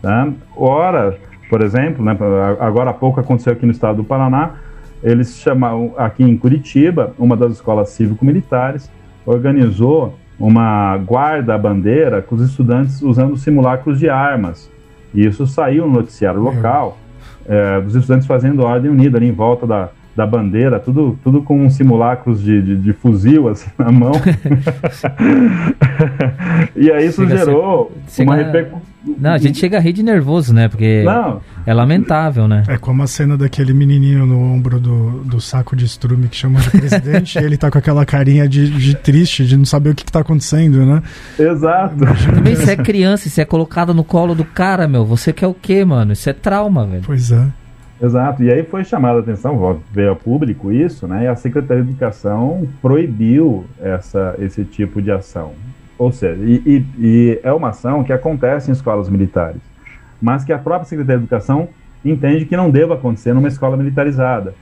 [0.02, 0.30] Tá?
[0.56, 1.18] Ora,
[1.50, 2.18] por exemplo, né,
[2.62, 4.52] agora há pouco aconteceu aqui no estado do Paraná,
[5.04, 8.90] eles chamaram, aqui em Curitiba, uma das escolas cívico-militares
[9.26, 14.72] organizou uma guarda-bandeira com os estudantes usando simulacros de armas.
[15.14, 16.98] E isso saiu no noticiário local,
[17.46, 21.70] é, dos estudantes fazendo ordem unida ali em volta da, da bandeira, tudo, tudo com
[21.70, 24.14] simulacros de, de, de fuzil assim na mão.
[26.76, 28.82] e aí isso chega gerou ser, uma repercussão.
[29.20, 30.68] Não, a gente chega a rir de nervoso, né?
[30.68, 31.40] Porque não.
[31.68, 32.64] é lamentável, né?
[32.68, 36.60] É como a cena daquele menininho no ombro do, do saco de estrume que chama
[36.60, 39.96] de presidente e ele tá com aquela carinha de, de triste, de não saber o
[39.96, 41.04] que, que tá acontecendo, né?
[41.38, 41.96] Exato.
[42.34, 45.48] Também se é criança e se é colocado no colo do cara, meu, você quer
[45.48, 46.12] o quê, mano?
[46.12, 47.04] Isso é trauma, velho.
[47.06, 47.48] Pois é.
[48.02, 51.24] Exato, e aí foi chamada a atenção, veio a público isso, né?
[51.24, 55.54] E a Secretaria de Educação proibiu essa, esse tipo de ação.
[55.98, 59.62] Ou seja, e, e, e, é uma ação que acontece em escolas militares,
[60.22, 61.70] mas que a própria Secretaria de Educação
[62.06, 64.54] entende que não deva acontecer numa escola militarizada.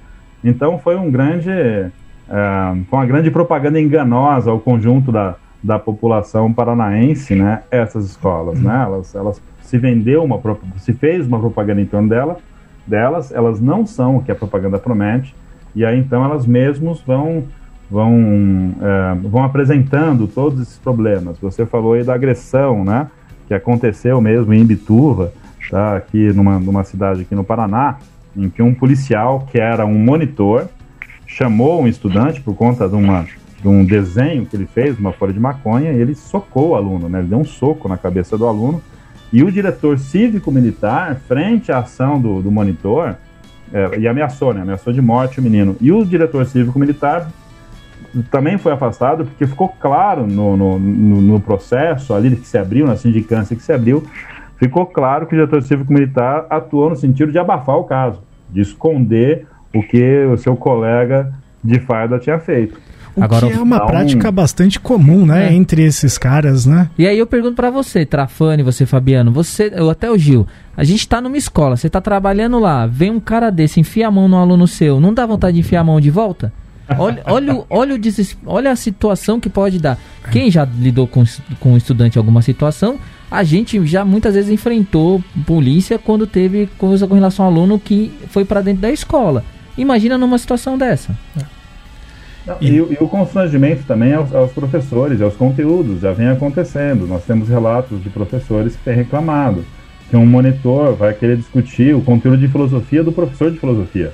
[0.42, 6.54] Então foi um grande, uh, foi uma grande propaganda enganosa ao conjunto da, da população
[6.54, 7.64] paranaense, né?
[7.70, 8.84] Essas escolas, né?
[8.84, 10.40] Elas, elas se vendeu uma,
[10.78, 12.38] se fez uma propaganda em torno dela
[12.86, 15.36] delas, elas não são o que a propaganda promete,
[15.76, 17.44] e aí então elas mesmas vão
[17.90, 21.38] vão é, vão apresentando todos esses problemas.
[21.40, 23.08] Você falou aí da agressão, né,
[23.48, 25.32] que aconteceu mesmo em Bituva,
[25.70, 27.98] tá, aqui numa, numa cidade aqui no Paraná,
[28.36, 30.68] em que um policial que era um monitor
[31.26, 33.26] chamou um estudante por conta de uma
[33.62, 37.10] de um desenho que ele fez, uma folha de maconha, e ele socou o aluno,
[37.10, 37.18] né?
[37.18, 38.80] Ele deu um soco na cabeça do aluno
[39.36, 43.18] e o diretor cívico-militar, frente à ação do, do monitor,
[43.74, 44.62] é, e ameaçou, né?
[44.62, 45.76] Ameaçou de morte o menino.
[45.82, 47.30] E o diretor cívico-militar
[48.32, 52.88] também foi afastado, porque ficou claro no, no, no, no, processo ali que se abriu,
[52.88, 54.06] na sindicância que se abriu,
[54.56, 59.46] ficou claro que o diretor cívico-militar atuou no sentido de abafar o caso, de esconder
[59.74, 61.30] o que o seu colega
[61.62, 62.80] de farda tinha feito.
[63.16, 65.54] O Agora, que é uma prática bastante comum, né, é.
[65.54, 66.90] entre esses caras, né?
[66.98, 70.46] E aí eu pergunto para você, Trafani, você, Fabiano, você, ou até o Gil,
[70.76, 74.12] a gente tá numa escola, você tá trabalhando lá, vem um cara desse, enfia a
[74.12, 76.52] mão no aluno seu, não dá vontade de enfiar a mão de volta?
[76.98, 78.38] Olha, olha, olha, o desesp...
[78.46, 79.98] olha a situação que pode dar.
[80.32, 81.24] Quem já lidou com,
[81.60, 83.00] com um estudante em alguma situação,
[83.30, 88.12] a gente já muitas vezes enfrentou polícia quando teve coisa com relação ao aluno que
[88.30, 89.44] foi para dentro da escola.
[89.78, 91.18] Imagina numa situação dessa.
[91.40, 91.55] É.
[92.62, 97.08] E, e, e, o constrangimento também aos, aos, professores, aos conteúdos, já vem acontecendo.
[97.08, 99.66] Nós temos relatos de professores que têm reclamado
[100.10, 104.14] que um monitor vai querer discutir o conteúdo de filosofia do professor de filosofia,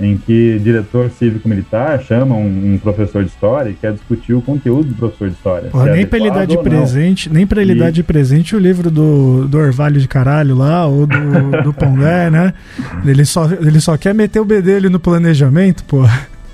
[0.00, 4.88] em que diretor cívico-militar chama um, um, professor de história e quer discutir o conteúdo
[4.88, 5.70] do professor de história.
[5.70, 7.78] Pô, nem é para ele dar de presente, nem para ele e...
[7.78, 11.16] dar de presente o livro do, do Orvalho de Caralho lá, ou do,
[11.62, 12.52] do Pondé, né?
[13.04, 16.04] Ele só, ele só quer meter o B dele no planejamento, pô.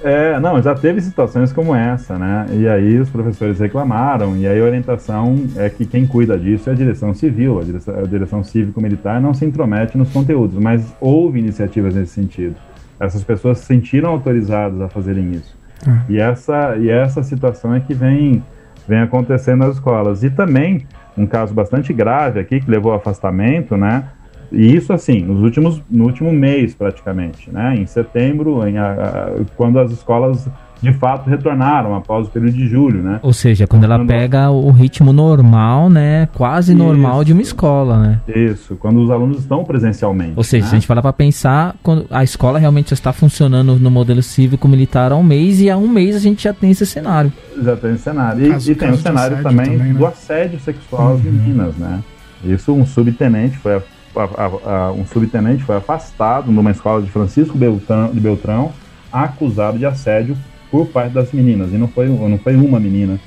[0.05, 2.47] É, não, já teve situações como essa, né?
[2.53, 6.73] E aí os professores reclamaram, e aí a orientação é que quem cuida disso é
[6.73, 11.39] a direção civil, a direção, a direção cívico-militar não se intromete nos conteúdos, mas houve
[11.39, 12.57] iniciativas nesse sentido.
[12.99, 15.57] Essas pessoas se sentiram autorizadas a fazerem isso.
[15.87, 16.01] Uhum.
[16.09, 18.43] E, essa, e essa situação é que vem,
[18.87, 20.23] vem acontecendo nas escolas.
[20.23, 20.87] E também,
[21.17, 24.05] um caso bastante grave aqui, que levou ao afastamento, né?
[24.53, 27.75] E isso assim, nos últimos, no último mês praticamente, né?
[27.77, 30.49] Em setembro, em, a, a, quando as escolas
[30.83, 33.21] de fato retornaram após o período de julho, né?
[33.23, 36.29] Ou seja, quando ela pega o ritmo normal, né?
[36.35, 36.83] Quase Isso.
[36.83, 38.21] normal de uma escola, né?
[38.27, 40.33] Isso, quando os alunos estão presencialmente.
[40.35, 40.69] Ou seja, né?
[40.69, 44.23] se a gente falar para pensar, quando a escola realmente já está funcionando no modelo
[44.23, 47.33] cívico-militar há um mês e há um mês a gente já tem esse cenário.
[47.63, 48.45] Já tem esse cenário.
[48.45, 49.99] E, caso, e tem o cenário também, também né?
[49.99, 51.15] do assédio sexual uhum.
[51.15, 52.01] às meninas, né?
[52.45, 53.81] Isso um subtenente foi
[54.15, 58.73] a, a, um subtenente foi afastado numa escola de Francisco Beltrão, de Beltrão,
[59.13, 60.37] acusado de assédio
[60.71, 61.73] por parte das meninas.
[61.73, 63.19] E não foi, não foi uma menina,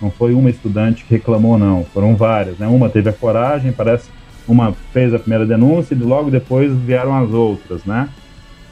[0.00, 1.84] não foi uma estudante que reclamou, não.
[1.84, 2.58] Foram várias.
[2.58, 2.66] Né?
[2.66, 4.10] Uma teve a coragem, parece,
[4.46, 8.08] uma fez a primeira denúncia e logo depois vieram as outras, né?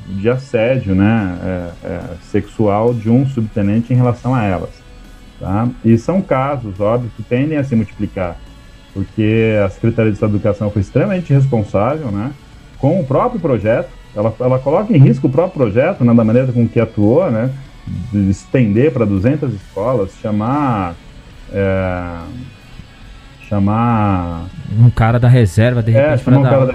[0.07, 1.39] De assédio, né?
[1.43, 4.71] É, é, sexual de um subtenente em relação a elas.
[5.39, 5.69] Tá?
[5.85, 8.37] E são casos, óbvio, que tendem a se multiplicar
[8.95, 12.33] porque a Secretaria de Estado da Educação foi extremamente responsável, né,
[12.79, 13.91] com o próprio projeto.
[14.17, 17.51] Ela, ela coloca em risco o próprio projeto, né, da maneira com que atuou, né,
[18.13, 20.95] de estender para 200 escolas, chamar
[21.53, 22.19] é,
[23.49, 24.47] chamar
[24.79, 26.75] um cara da reserva de é, repente para dar da,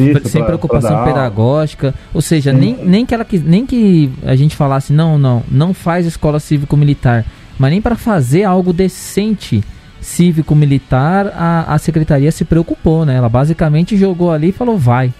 [0.00, 4.34] isso, sem pra, preocupação pra pedagógica, ou seja, nem, nem que ela nem que a
[4.34, 7.24] gente falasse não, não, não faz escola cívico militar,
[7.58, 9.62] mas nem para fazer algo decente
[10.04, 13.16] cívico militar, a, a secretaria se preocupou, né?
[13.16, 15.12] Ela basicamente jogou ali e falou vai.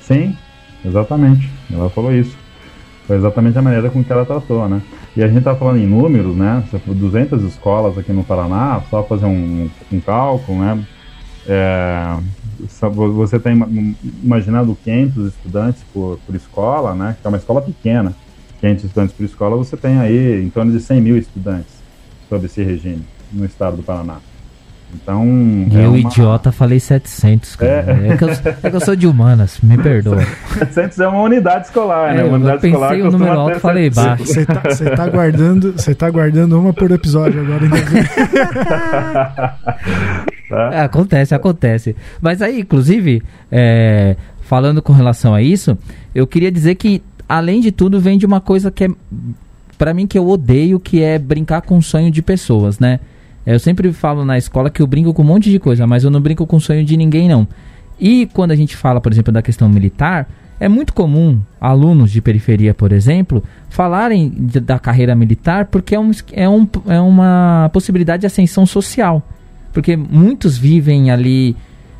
[0.00, 0.36] Sim,
[0.84, 1.50] exatamente.
[1.72, 2.36] Ela falou isso.
[3.06, 4.80] Foi exatamente a maneira com que ela tratou, né?
[5.16, 6.62] E a gente está falando em números, né?
[6.86, 10.84] 200 escolas aqui no Paraná, só fazer um, um cálculo, né?
[11.46, 12.16] É,
[13.12, 13.60] você tem
[14.22, 17.16] imaginando 500 estudantes por, por escola, né?
[17.20, 18.14] Que é uma escola pequena.
[18.60, 21.74] 500 estudantes por escola, você tem aí em torno de 100 mil estudantes
[22.30, 23.04] sob esse regime
[23.34, 24.18] no estado do Paraná.
[24.94, 25.26] Então.
[25.70, 25.98] E é eu, uma...
[25.98, 27.98] idiota, falei 700, cara.
[28.00, 28.08] É.
[28.12, 30.22] É, que eu, é que eu sou de humanas, me perdoa.
[30.58, 32.24] 700 é uma unidade escolar, é, né?
[32.24, 34.24] Uma unidade eu pensei o número alto, falei baixo.
[34.24, 34.62] Você tá,
[34.96, 37.68] tá, guardando, você tá guardando uma por episódio agora.
[40.48, 40.70] tá?
[40.72, 41.96] É, acontece, acontece.
[42.20, 45.76] Mas aí, inclusive, é, falando com relação a isso,
[46.14, 48.88] eu queria dizer que, além de tudo, vem de uma coisa que é,
[49.76, 53.00] para mim, que eu odeio, que é brincar com o sonho de pessoas, né?
[53.46, 56.10] Eu sempre falo na escola que eu brinco com um monte de coisa, mas eu
[56.10, 57.46] não brinco com o sonho de ninguém, não.
[57.98, 60.28] E quando a gente fala, por exemplo, da questão militar,
[60.58, 66.00] é muito comum alunos de periferia, por exemplo, falarem de, da carreira militar porque é,
[66.00, 69.22] um, é, um, é uma possibilidade de ascensão social.
[69.72, 71.56] Porque muitos vivem ali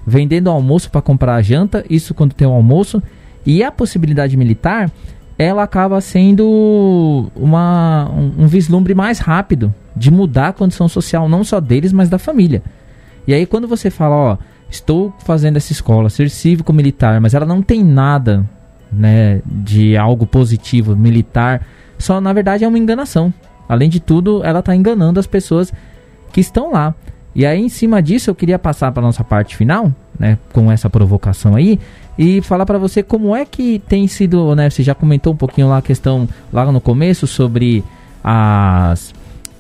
[0.07, 3.03] vendendo almoço para comprar a janta, isso quando tem o almoço,
[3.45, 4.91] e a possibilidade militar
[5.39, 11.43] ela acaba sendo uma, um, um, vislumbre mais rápido de mudar a condição social, não
[11.43, 12.63] só deles, mas da família.
[13.27, 14.39] E aí, quando você fala, ó,
[14.71, 18.45] estou fazendo essa escola, ser cívico-militar, mas ela não tem nada
[18.93, 21.67] né, de algo positivo, militar,
[21.99, 23.33] só na verdade é uma enganação.
[23.69, 25.73] Além de tudo, ela está enganando as pessoas
[26.33, 26.95] que estão lá.
[27.35, 30.89] E aí, em cima disso, eu queria passar para nossa parte final, né, com essa
[30.89, 31.81] provocação aí,
[32.17, 34.71] e falar para você como é que tem sido, né?
[34.71, 37.83] Você já comentou um pouquinho lá a questão lá no começo sobre
[38.23, 39.13] as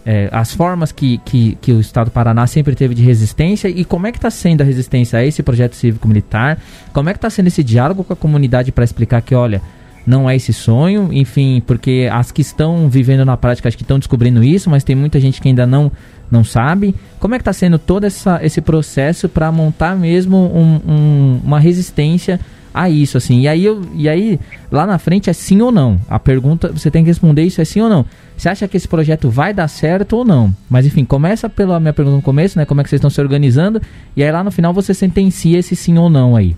[0.06, 3.84] é, as formas que, que, que, o Estado do Paraná sempre teve de resistência e
[3.84, 6.58] como é que está sendo a resistência a esse projeto cívico-militar,
[6.92, 9.62] como é que está sendo esse diálogo com a comunidade para explicar que, olha,
[10.06, 13.98] não é esse sonho, enfim, porque as que estão vivendo na prática acho que estão
[13.98, 15.90] descobrindo isso, mas tem muita gente que ainda não
[16.30, 16.94] não sabe.
[17.18, 21.58] Como é que está sendo todo essa, esse processo para montar mesmo um, um, uma
[21.58, 22.40] resistência
[22.72, 23.40] a isso, assim?
[23.40, 26.00] E aí, eu, e aí, lá na frente é sim ou não.
[26.08, 28.04] A pergunta, você tem que responder isso é sim ou não.
[28.36, 30.54] Você acha que esse projeto vai dar certo ou não?
[30.68, 32.64] Mas enfim, começa pela minha pergunta no começo, né?
[32.64, 33.80] Como é que vocês estão se organizando?
[34.16, 36.56] E aí lá no final você sentencia esse sim ou não aí.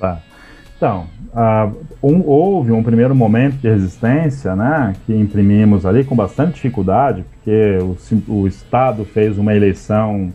[0.00, 0.20] Tá.
[0.76, 6.54] Então, uh, um, houve um primeiro momento de resistência, né, que imprimimos ali com bastante
[6.54, 7.78] dificuldade, porque
[8.28, 10.32] o, o Estado fez uma eleição,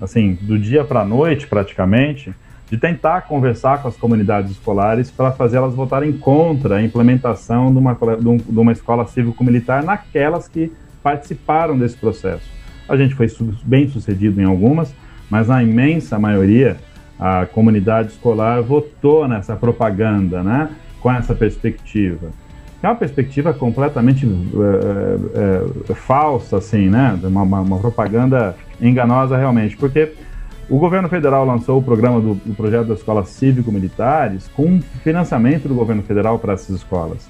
[0.00, 2.34] assim, do dia para a noite praticamente,
[2.70, 7.78] de tentar conversar com as comunidades escolares para fazer elas votarem contra a implementação de
[7.78, 10.72] uma, de uma escola cívico-militar naquelas que
[11.02, 12.50] participaram desse processo.
[12.88, 13.28] A gente foi
[13.64, 14.94] bem sucedido em algumas,
[15.30, 16.76] mas na imensa maioria
[17.18, 22.28] a comunidade escolar votou nessa propaganda, né, com essa perspectiva.
[22.82, 29.76] É uma perspectiva completamente é, é, falsa, assim, né, uma, uma, uma, propaganda enganosa realmente,
[29.76, 30.12] porque
[30.68, 36.02] o governo federal lançou o programa do, projeto das escolas cívico-militares com financiamento do governo
[36.02, 37.28] federal para essas escolas.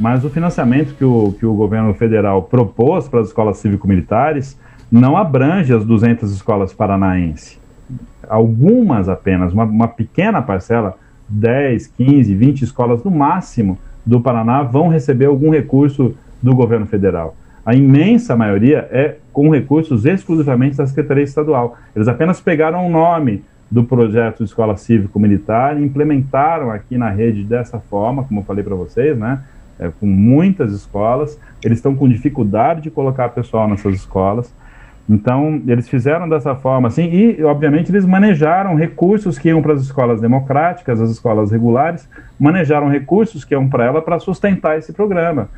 [0.00, 4.58] Mas o financiamento que o, que o governo federal propôs para as escolas cívico-militares
[4.90, 7.57] não abrange as 200 escolas paranaenses
[8.28, 10.96] algumas apenas, uma, uma pequena parcela,
[11.28, 17.36] 10, 15, 20 escolas no máximo do Paraná vão receber algum recurso do governo federal.
[17.64, 21.76] A imensa maioria é com recursos exclusivamente da Secretaria Estadual.
[21.94, 27.78] Eles apenas pegaram o nome do projeto escola cívico-militar e implementaram aqui na rede dessa
[27.78, 29.42] forma, como eu falei para vocês, né?
[29.78, 31.38] É, com muitas escolas.
[31.62, 34.52] Eles estão com dificuldade de colocar pessoal nessas escolas.
[35.08, 39.80] Então, eles fizeram dessa forma assim, e, obviamente, eles manejaram recursos que iam para as
[39.80, 42.06] escolas democráticas, as escolas regulares,
[42.38, 45.48] manejaram recursos que iam para ela para sustentar esse programa.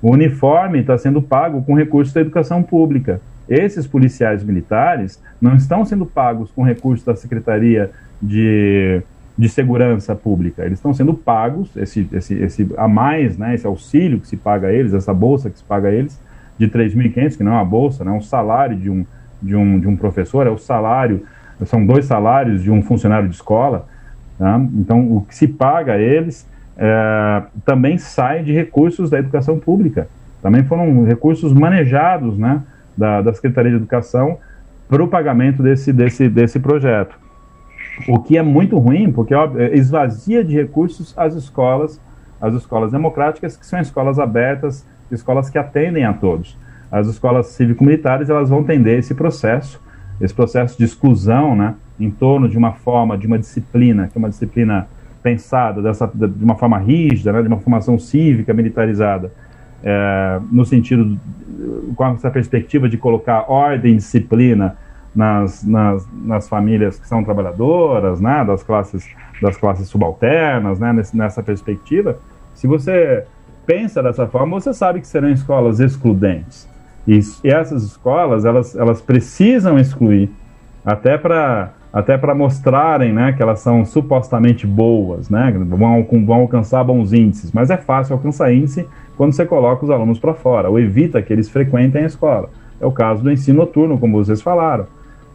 [0.00, 3.20] O uniforme está sendo pago com recursos da educação pública.
[3.48, 7.90] Esses policiais militares não estão sendo pagos com recursos da Secretaria
[8.20, 9.02] de,
[9.36, 10.64] de Segurança Pública.
[10.64, 14.68] Eles estão sendo pagos, esse, esse, esse a mais, né, esse auxílio que se paga
[14.68, 16.20] a eles, essa bolsa que se paga a eles,
[16.66, 19.04] de 3.500, que não é uma bolsa, né, um salário de um,
[19.42, 21.24] de, um, de um professor, é o salário,
[21.64, 23.86] são dois salários de um funcionário de escola.
[24.38, 24.60] Tá?
[24.74, 30.08] Então, o que se paga a eles é, também sai de recursos da educação pública.
[30.40, 32.62] Também foram recursos manejados né,
[32.96, 34.38] da, da Secretaria de Educação
[34.88, 37.16] para o pagamento desse, desse, desse projeto.
[38.08, 42.00] O que é muito ruim, porque óbvio, esvazia de recursos as escolas,
[42.40, 44.84] as escolas democráticas, que são escolas abertas,
[45.14, 46.56] escolas que atendem a todos.
[46.90, 49.80] As escolas cívico-militares elas vão tender esse processo,
[50.20, 54.18] esse processo de exclusão, né, em torno de uma forma, de uma disciplina, que é
[54.18, 54.86] uma disciplina
[55.22, 59.32] pensada dessa, de uma forma rígida, né, de uma formação cívica militarizada,
[59.82, 61.18] é, no sentido,
[61.96, 64.76] com essa perspectiva de colocar ordem e disciplina
[65.14, 69.08] nas, nas, nas, famílias que são trabalhadoras, né, das classes
[69.40, 72.18] das classes subalternas, né, nessa perspectiva.
[72.54, 73.24] Se você
[73.66, 76.68] pensa dessa forma, você sabe que serão escolas excludentes.
[77.06, 80.30] E, e essas escolas, elas, elas precisam excluir,
[80.84, 86.82] até para até para mostrarem né, que elas são supostamente boas, né, vão, vão alcançar
[86.82, 87.52] bons índices.
[87.52, 91.30] Mas é fácil alcançar índice quando você coloca os alunos para fora, ou evita que
[91.30, 92.48] eles frequentem a escola.
[92.80, 94.86] É o caso do ensino noturno, como vocês falaram.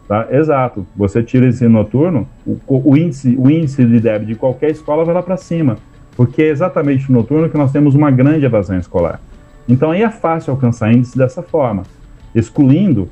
[0.08, 0.26] Tá?
[0.30, 0.86] Exato.
[0.96, 5.04] Você tira o ensino noturno, o, o, índice, o índice de débito de qualquer escola
[5.04, 5.76] vai lá para cima.
[6.18, 9.20] Porque é exatamente no noturno que nós temos uma grande evasão escolar.
[9.68, 11.84] Então aí é fácil alcançar índice dessa forma.
[12.34, 13.08] Excluindo,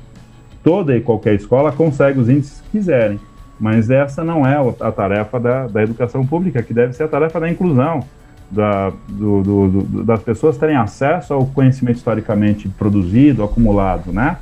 [0.61, 3.17] toda e qualquer escola consegue os índices que quiserem.
[3.57, 7.39] Mas essa não é a tarefa da, da educação pública, que deve ser a tarefa
[7.39, 8.03] da inclusão,
[8.51, 14.35] da, do, do, do, das pessoas terem acesso ao conhecimento historicamente produzido, acumulado, né?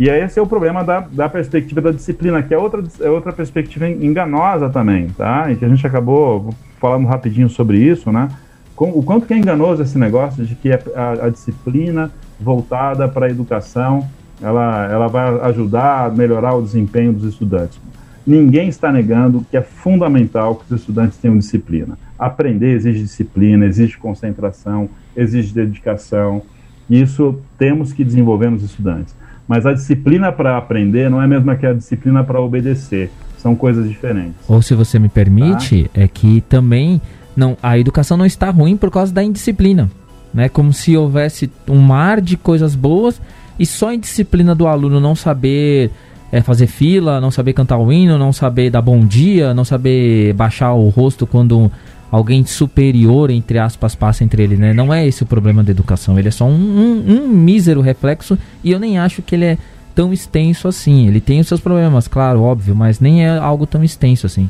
[0.00, 3.34] E esse é o problema da, da perspectiva da disciplina, que é outra, é outra
[3.34, 5.52] perspectiva enganosa também, tá?
[5.52, 8.30] E que a gente acabou falando rapidinho sobre isso, né?
[8.74, 13.06] Com, o quanto que é enganoso esse negócio de que a, a, a disciplina voltada
[13.08, 14.08] para a educação,
[14.40, 17.78] ela, ela vai ajudar a melhorar o desempenho dos estudantes.
[18.26, 21.98] Ninguém está negando que é fundamental que os estudantes tenham disciplina.
[22.18, 26.40] Aprender exige disciplina, exige concentração, exige dedicação.
[26.88, 29.19] Isso temos que desenvolver nos estudantes.
[29.50, 33.10] Mas a disciplina para aprender não é a mesma que a disciplina para obedecer.
[33.36, 34.36] São coisas diferentes.
[34.46, 36.02] Ou se você me permite, tá?
[36.02, 37.02] é que também
[37.34, 39.90] não, a educação não está ruim por causa da indisciplina.
[40.32, 40.48] Né?
[40.48, 43.20] Como se houvesse um mar de coisas boas
[43.58, 45.90] e só a indisciplina do aluno não saber
[46.30, 50.32] é, fazer fila, não saber cantar o hino, não saber dar bom dia, não saber
[50.34, 51.68] baixar o rosto quando
[52.10, 54.72] alguém superior, entre aspas, passa entre ele, né?
[54.72, 58.38] Não é esse o problema da educação, ele é só um, um, um mísero reflexo
[58.64, 59.58] e eu nem acho que ele é
[59.94, 61.06] tão extenso assim.
[61.06, 64.48] Ele tem os seus problemas, claro, óbvio, mas nem é algo tão extenso assim.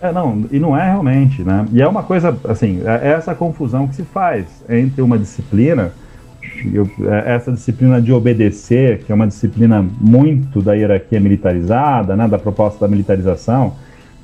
[0.00, 1.66] É, não, e não é realmente, né?
[1.72, 5.92] E é uma coisa, assim, é essa confusão que se faz entre uma disciplina
[6.72, 12.26] eu, é, essa disciplina de obedecer, que é uma disciplina muito da hierarquia militarizada, né,
[12.26, 13.74] da proposta da militarização,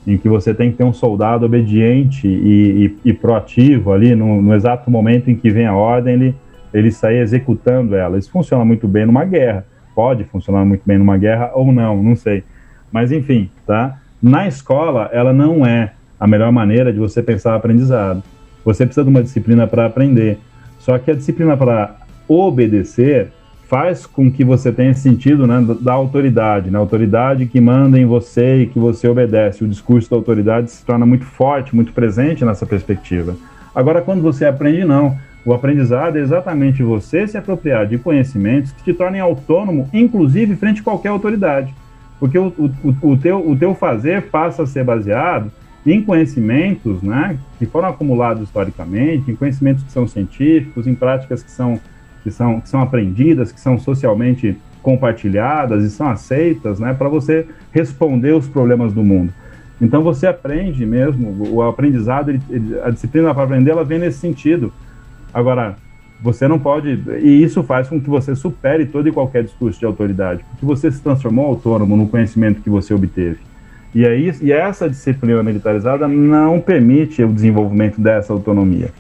[0.06, 4.42] em que você tem que ter um soldado obediente e, e, e proativo ali no,
[4.42, 6.34] no, exato momento em que vem a ordem, ele,
[6.72, 8.18] ele sair executando ela.
[8.18, 9.64] Isso funciona muito bem numa guerra.
[9.94, 12.44] Pode funcionar muito bem numa guerra ou não, não sei.
[12.92, 13.98] Mas enfim, tá?
[14.22, 18.22] Na escola, ela não é a melhor maneira de você pensar aprendizado.
[18.64, 20.38] Você precisa de uma disciplina para aprender.
[20.78, 21.96] Só que a disciplina para
[22.28, 23.30] obedecer
[23.68, 28.62] faz com que você tenha sentido né, da autoridade, né, autoridade que manda em você
[28.62, 29.64] e que você obedece.
[29.64, 33.36] O discurso da autoridade se torna muito forte, muito presente nessa perspectiva.
[33.74, 35.16] Agora, quando você aprende, não.
[35.44, 40.80] O aprendizado é exatamente você se apropriar de conhecimentos que te tornem autônomo, inclusive frente
[40.80, 41.74] a qualquer autoridade.
[42.18, 45.50] Porque o, o, o, teu, o teu fazer passa a ser baseado
[45.84, 51.50] em conhecimentos né, que foram acumulados historicamente, em conhecimentos que são científicos, em práticas que
[51.50, 51.78] são
[52.24, 57.46] que são, que são aprendidas, que são socialmente compartilhadas e são aceitas, né, para você
[57.70, 59.32] responder os problemas do mundo.
[59.80, 62.40] Então você aprende mesmo, o aprendizado, ele,
[62.82, 64.72] a disciplina para aprender, ela vem nesse sentido.
[65.32, 65.76] Agora,
[66.22, 69.84] você não pode, e isso faz com que você supere todo e qualquer discurso de
[69.84, 73.38] autoridade, porque você se transformou autônomo no conhecimento que você obteve.
[73.94, 78.90] E, aí, e essa disciplina militarizada não permite o desenvolvimento dessa autonomia.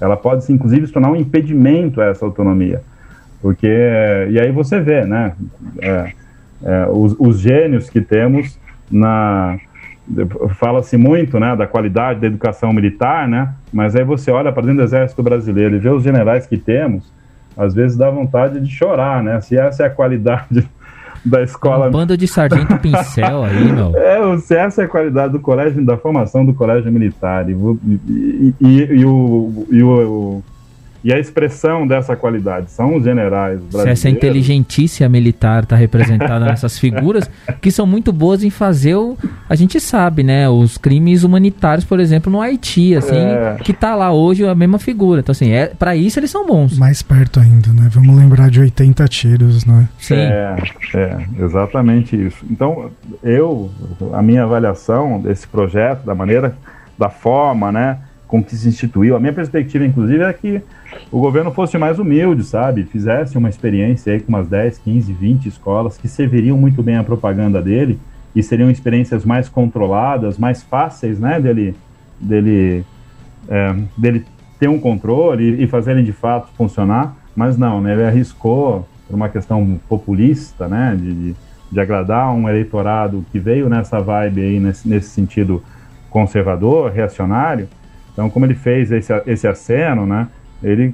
[0.00, 2.82] Ela pode, inclusive, se tornar um impedimento a essa autonomia.
[3.40, 3.68] Porque,
[4.30, 5.32] e aí você vê, né,
[5.80, 6.12] é,
[6.64, 8.58] é, os, os gênios que temos
[8.90, 9.58] na,
[10.56, 14.78] fala-se muito né, da qualidade da educação militar, né, mas aí você olha para dentro
[14.78, 17.12] do exército brasileiro e vê os generais que temos,
[17.56, 20.68] às vezes dá vontade de chorar, né, se essa é a qualidade
[21.24, 21.88] da escola.
[21.88, 23.96] Um bando de sargento pincel aí, meu.
[23.96, 27.48] É, se essa é a qualidade do colégio, da formação do colégio militar.
[27.48, 30.42] E, e, e, e o, e o,
[31.02, 34.00] E a expressão dessa qualidade são os generais brasileiros.
[34.00, 37.30] Se essa inteligentícia militar está representada nessas figuras,
[37.60, 39.16] que são muito boas em fazer o.
[39.48, 40.48] A gente sabe, né?
[40.48, 43.56] Os crimes humanitários, por exemplo, no Haiti, assim, é.
[43.62, 45.20] que está lá hoje a mesma figura.
[45.20, 46.76] Então, assim, é, para isso eles são bons.
[46.76, 47.88] Mais perto ainda, né?
[47.92, 49.88] Vamos lembrar de 80 tiros, né?
[49.98, 50.16] Sim.
[50.16, 50.56] É,
[50.94, 52.44] é, exatamente isso.
[52.50, 52.90] Então,
[53.22, 53.70] eu,
[54.12, 56.56] a minha avaliação desse projeto, da maneira,
[56.98, 57.98] da forma, né?
[58.28, 59.16] Com que se instituiu.
[59.16, 60.62] A minha perspectiva, inclusive, é que
[61.10, 62.84] o governo fosse mais humilde, sabe?
[62.84, 67.02] Fizesse uma experiência aí com umas 10, 15, 20 escolas que serviriam muito bem a
[67.02, 67.98] propaganda dele
[68.36, 71.74] e seriam experiências mais controladas, mais fáceis, né, dele,
[72.20, 72.84] dele,
[73.48, 74.24] é, dele
[74.60, 77.16] ter um controle e, fazerem de fato funcionar.
[77.34, 77.94] Mas não, né?
[77.94, 81.36] Ele arriscou por uma questão populista, né, de, de,
[81.72, 85.62] de agradar um eleitorado que veio nessa vibe aí, nesse, nesse sentido
[86.10, 87.68] conservador, reacionário,
[88.18, 90.26] então, como ele fez esse, esse aceno, né,
[90.60, 90.92] ele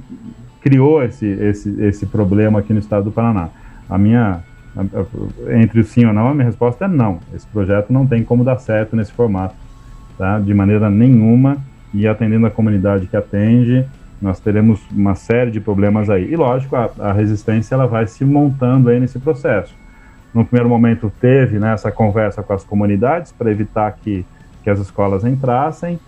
[0.61, 3.49] criou esse, esse, esse problema aqui no estado do Paraná.
[3.89, 4.41] A minha,
[5.59, 7.19] entre o sim ou não, a minha resposta é não.
[7.33, 9.55] Esse projeto não tem como dar certo nesse formato,
[10.19, 10.37] tá?
[10.37, 11.57] de maneira nenhuma,
[11.91, 13.83] e atendendo a comunidade que atende,
[14.21, 16.31] nós teremos uma série de problemas aí.
[16.31, 19.75] E lógico, a, a resistência ela vai se montando aí nesse processo.
[20.31, 24.23] No primeiro momento teve né, essa conversa com as comunidades para evitar que,
[24.63, 25.99] que as escolas entrassem,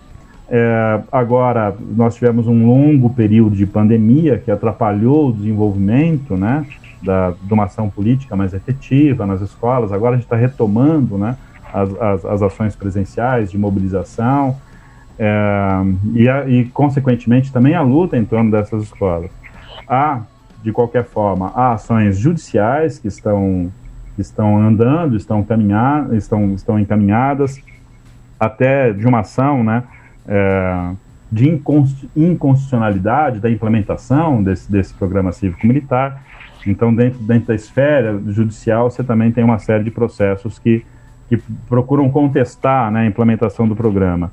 [0.50, 6.66] é, agora, nós tivemos um longo período de pandemia que atrapalhou o desenvolvimento né,
[7.04, 9.92] da, de uma ação política mais efetiva nas escolas.
[9.92, 11.36] Agora a gente está retomando né,
[11.74, 14.56] as, as, as, ações presenciais de mobilização
[15.20, 15.82] é,
[16.14, 19.30] e, a, e, consequentemente, também a luta em torno dessas escolas.
[19.86, 20.22] Há,
[20.64, 23.70] de qualquer forma, há ações judiciais que estão,
[24.18, 27.62] estão andando, estão, caminhar, estão, estão encaminhadas,
[28.40, 29.84] até de uma ação, né?
[30.28, 30.92] É,
[31.32, 31.50] de
[32.16, 36.24] inconstitucionalidade da implementação desse, desse programa cívico-militar.
[36.66, 40.86] Então, dentro, dentro da esfera judicial, você também tem uma série de processos que,
[41.30, 44.32] que procuram contestar né, a implementação do programa.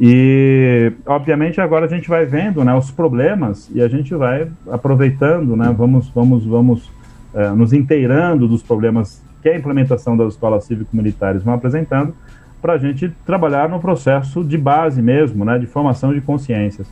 [0.00, 5.56] E, obviamente, agora a gente vai vendo né, os problemas e a gente vai aproveitando,
[5.56, 6.90] né, vamos, vamos, vamos
[7.34, 12.14] é, nos inteirando dos problemas que a implementação das escolas cívico-militares vão apresentando
[12.62, 16.86] para a gente trabalhar no processo de base mesmo, né, de formação de consciências.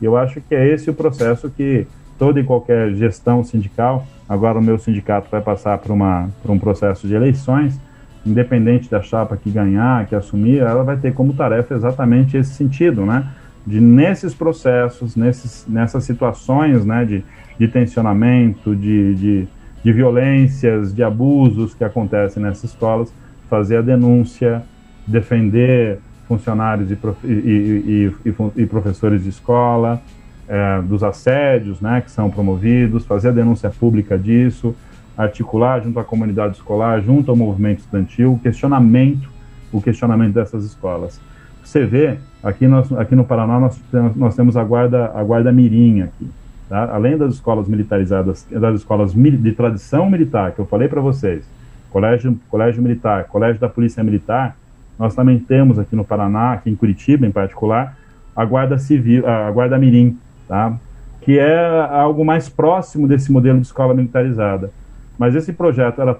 [0.00, 1.84] E eu acho que é esse o processo que
[2.16, 6.58] toda e qualquer gestão sindical, agora o meu sindicato vai passar por, uma, por um
[6.58, 7.78] processo de eleições,
[8.24, 13.04] independente da chapa que ganhar, que assumir, ela vai ter como tarefa exatamente esse sentido,
[13.04, 13.26] né?
[13.66, 17.24] De nesses processos, nesses, nessas situações né, de,
[17.58, 19.48] de tensionamento, de, de,
[19.82, 23.12] de violências, de abusos que acontecem nessas escolas,
[23.50, 24.62] fazer a denúncia,
[25.06, 30.02] defender funcionários e, prof, e, e, e professores de escola,
[30.48, 34.74] é, dos assédios né, que são promovidos, fazer a denúncia pública disso,
[35.16, 39.28] articular junto à comunidade escolar, junto ao movimento estudantil, o questionamento,
[39.72, 41.20] o questionamento dessas escolas.
[41.64, 43.80] Você vê, aqui, nós, aqui no Paraná nós,
[44.14, 46.28] nós temos a guarda, a guarda mirim aqui.
[46.68, 46.94] Tá?
[46.94, 51.44] Além das escolas militarizadas, das escolas de tradição militar, que eu falei para vocês,
[51.90, 54.56] colégio, colégio militar, colégio da polícia militar,
[54.98, 57.96] nós também temos aqui no Paraná, aqui em Curitiba em particular,
[58.34, 60.18] a Guarda Civil, a Guarda Mirim,
[60.48, 60.76] tá?
[61.20, 64.70] que é algo mais próximo desse modelo de escola militarizada.
[65.18, 66.16] Mas esse projeto era,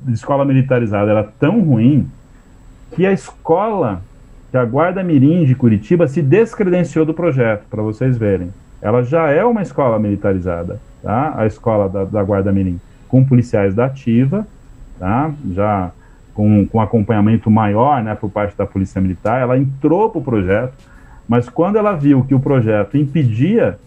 [0.00, 2.08] de escola militarizada era tão ruim
[2.94, 4.00] que a escola,
[4.50, 8.50] que a Guarda Mirim de Curitiba se descredenciou do projeto, para vocês verem.
[8.80, 11.34] Ela já é uma escola militarizada, tá?
[11.36, 14.46] a escola da, da Guarda Mirim, com policiais da ativa,
[14.98, 15.32] tá?
[15.52, 15.90] já
[16.40, 20.72] com, com acompanhamento maior né, por parte da Polícia Militar, ela entrou para o projeto,
[21.28, 23.78] mas quando ela viu que o projeto impedia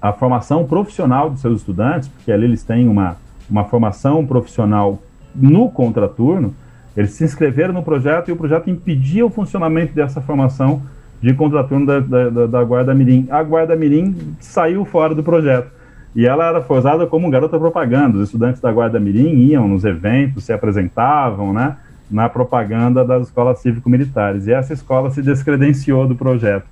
[0.00, 3.16] a formação profissional dos seus estudantes, porque ali eles têm uma,
[3.50, 5.02] uma formação profissional
[5.34, 6.54] no contraturno,
[6.96, 10.80] eles se inscreveram no projeto e o projeto impedia o funcionamento dessa formação
[11.20, 13.26] de contraturno da, da, da Guarda Mirim.
[13.28, 15.72] A Guarda Mirim saiu fora do projeto.
[16.14, 18.18] E ela era forçada como garota propaganda.
[18.18, 21.76] Os estudantes da Guarda Mirim iam nos eventos, se apresentavam, né?
[22.10, 24.46] Na propaganda das escolas cívico-militares.
[24.46, 26.66] E essa escola se descredenciou do projeto.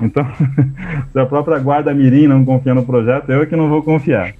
[0.00, 0.26] Então,
[1.12, 4.34] se a própria Guarda Mirim não confia no projeto, eu é que não vou confiar.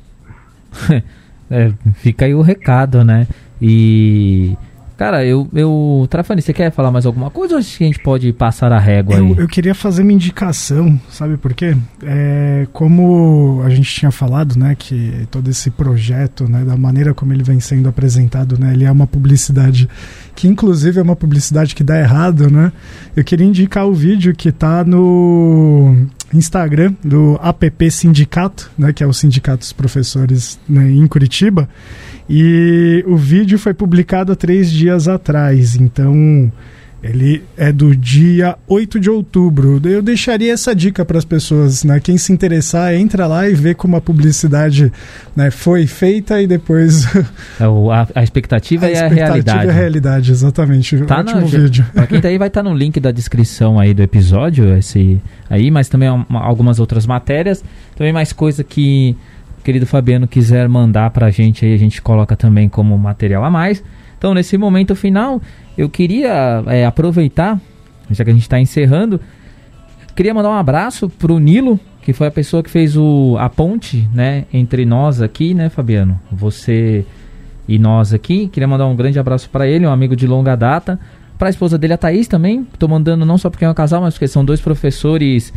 [1.51, 3.27] é, fica aí o recado, né?
[3.63, 4.57] E
[4.97, 6.07] Cara, eu, eu.
[6.09, 9.27] Trafani, você quer falar mais alguma coisa ou a gente pode passar a régua eu,
[9.27, 9.35] aí?
[9.39, 11.77] Eu queria fazer uma indicação, sabe por quê?
[12.03, 17.33] É, como a gente tinha falado, né, que todo esse projeto, né, da maneira como
[17.33, 19.89] ele vem sendo apresentado, né, ele é uma publicidade
[20.37, 22.73] que inclusive é uma publicidade que dá errado, né?
[23.17, 29.07] Eu queria indicar o vídeo que tá no Instagram do APP Sindicato, né, que é
[29.07, 31.69] o Sindicato dos Professores né, em Curitiba.
[32.29, 36.51] E o vídeo foi publicado há três dias atrás, então
[37.05, 39.79] ele é do dia 8 de outubro.
[39.85, 42.01] Eu deixaria essa dica para as pessoas, né?
[42.01, 44.91] Quem se interessar, entra lá e vê como a publicidade
[45.37, 47.05] né, foi feita e depois.
[47.61, 49.69] É a, a, expectativa a e a realidade.
[49.69, 50.97] A a realidade, exatamente.
[51.05, 51.85] Tá Ótimo no, vídeo.
[51.93, 55.21] Para quem tá aí, vai estar tá no link da descrição aí do episódio, esse
[55.49, 57.63] aí, mas também algumas outras matérias.
[57.97, 59.15] Também mais coisa que
[59.65, 63.51] querido Fabiano quiser mandar para a gente aí, a gente coloca também como material a
[63.51, 63.83] mais.
[64.19, 65.41] Então, nesse momento final,
[65.77, 67.61] eu queria é, aproveitar,
[68.11, 69.21] já que a gente está encerrando,
[70.15, 74.09] queria mandar um abraço pro Nilo, que foi a pessoa que fez o, a ponte,
[74.13, 76.21] né, entre nós aqui, né, Fabiano?
[76.31, 77.05] Você
[77.67, 78.49] e nós aqui.
[78.49, 81.01] Queria mandar um grande abraço para ele, um amigo de longa data.
[81.39, 82.67] Para a esposa dele, a Thaís, também.
[82.73, 85.53] Estou mandando não só porque é um casal, mas porque são dois professores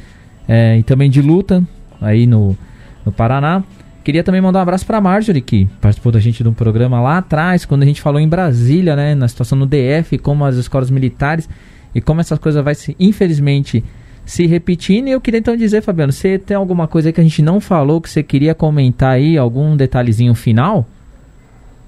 [0.48, 1.64] é, e também de luta
[2.02, 2.58] aí no,
[3.06, 3.64] no Paraná.
[4.08, 7.18] Queria também mandar um abraço para Marjorie, que participou da gente de um programa lá
[7.18, 10.90] atrás, quando a gente falou em Brasília, né, na situação no DF, como as escolas
[10.90, 11.50] militares
[11.94, 13.84] e como essas coisas vai se, infelizmente,
[14.26, 15.10] se repetindo.
[15.10, 18.00] E eu queria então dizer, Fabiano, você tem alguma coisa que a gente não falou
[18.00, 20.86] que você queria comentar aí, algum detalhezinho final?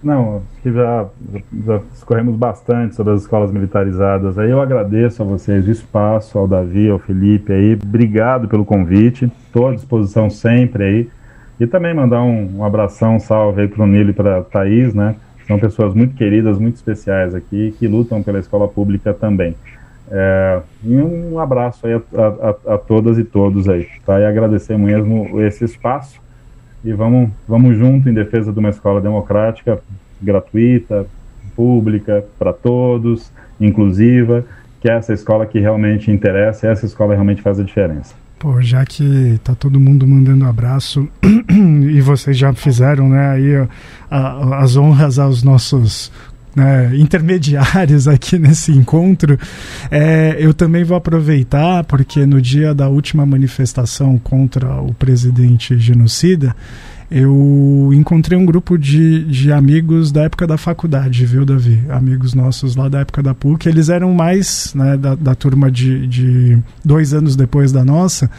[0.03, 1.07] Não, acho que já,
[1.65, 4.38] já escorremos bastante sobre as escolas militarizadas.
[4.38, 7.80] Aí eu agradeço a vocês o espaço, ao Davi, ao Felipe aí.
[7.82, 9.32] Obrigado pelo convite.
[9.45, 11.18] Estou à disposição sempre aí.
[11.60, 14.43] E também mandar um, um abração, um salve aí para o Nilo e para a
[14.43, 15.16] Thaís, né?
[15.45, 19.55] São pessoas muito queridas, muito especiais aqui, que lutam pela escola pública também.
[20.12, 21.99] É, e um abraço aí a,
[22.70, 24.20] a, a, todas e todos aí, tá?
[24.20, 26.20] E agradecer mesmo esse espaço
[26.84, 29.80] e vamos, vamos junto em defesa de uma escola democrática,
[30.22, 31.05] gratuita,
[31.55, 34.45] pública, para todos, inclusiva,
[34.80, 38.16] que é essa escola que realmente interessa, essa escola realmente faz a diferença.
[38.39, 41.05] Pô, já que tá todo mundo mandando abraço
[41.91, 43.67] e vocês já fizeram, né, aí
[44.09, 46.09] a, as honras aos nossos
[46.55, 49.37] né, intermediários aqui nesse encontro,
[49.91, 56.55] é, eu também vou aproveitar porque no dia da última manifestação contra o presidente genocida,
[57.12, 61.82] eu encontrei um grupo de, de amigos da época da faculdade, viu, Davi?
[61.89, 63.68] Amigos nossos lá da época da PUC.
[63.68, 68.30] Eles eram mais né, da, da turma de, de dois anos depois da nossa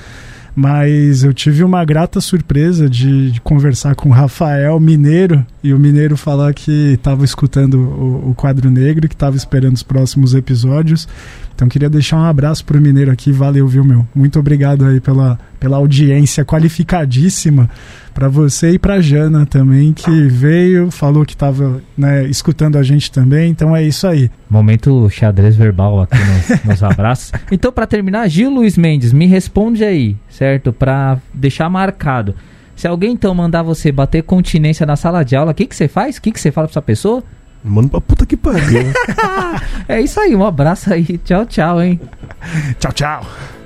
[0.55, 5.79] mas eu tive uma grata surpresa de, de, conversar com o Rafael Mineiro e o
[5.79, 11.09] Mineiro falar que estava escutando o, o, quadro negro, que estava esperando os próximos episódios
[11.55, 14.07] então queria deixar um abraço pro Mineiro aqui, valeu, viu, meu?
[14.15, 17.69] Muito obrigado aí pela, pela audiência qualificadíssima
[18.15, 23.11] para você e para Jana também, que veio, falou que estava né, escutando a gente
[23.11, 23.51] também.
[23.51, 24.31] Então é isso aí.
[24.49, 27.33] Momento xadrez verbal aqui nos, nos abraços.
[27.51, 30.73] Então, para terminar, Gil Luiz Mendes, me responde aí, certo?
[30.73, 32.35] Para deixar marcado.
[32.75, 35.87] Se alguém então mandar você bater continência na sala de aula, o que, que você
[35.87, 36.17] faz?
[36.17, 37.23] O que, que você fala para essa pessoa?
[37.63, 38.93] Mano pra puta que pariu.
[39.87, 41.19] é isso aí, um abraço aí.
[41.19, 42.01] Tchau, tchau, hein?
[42.79, 43.60] tchau, tchau.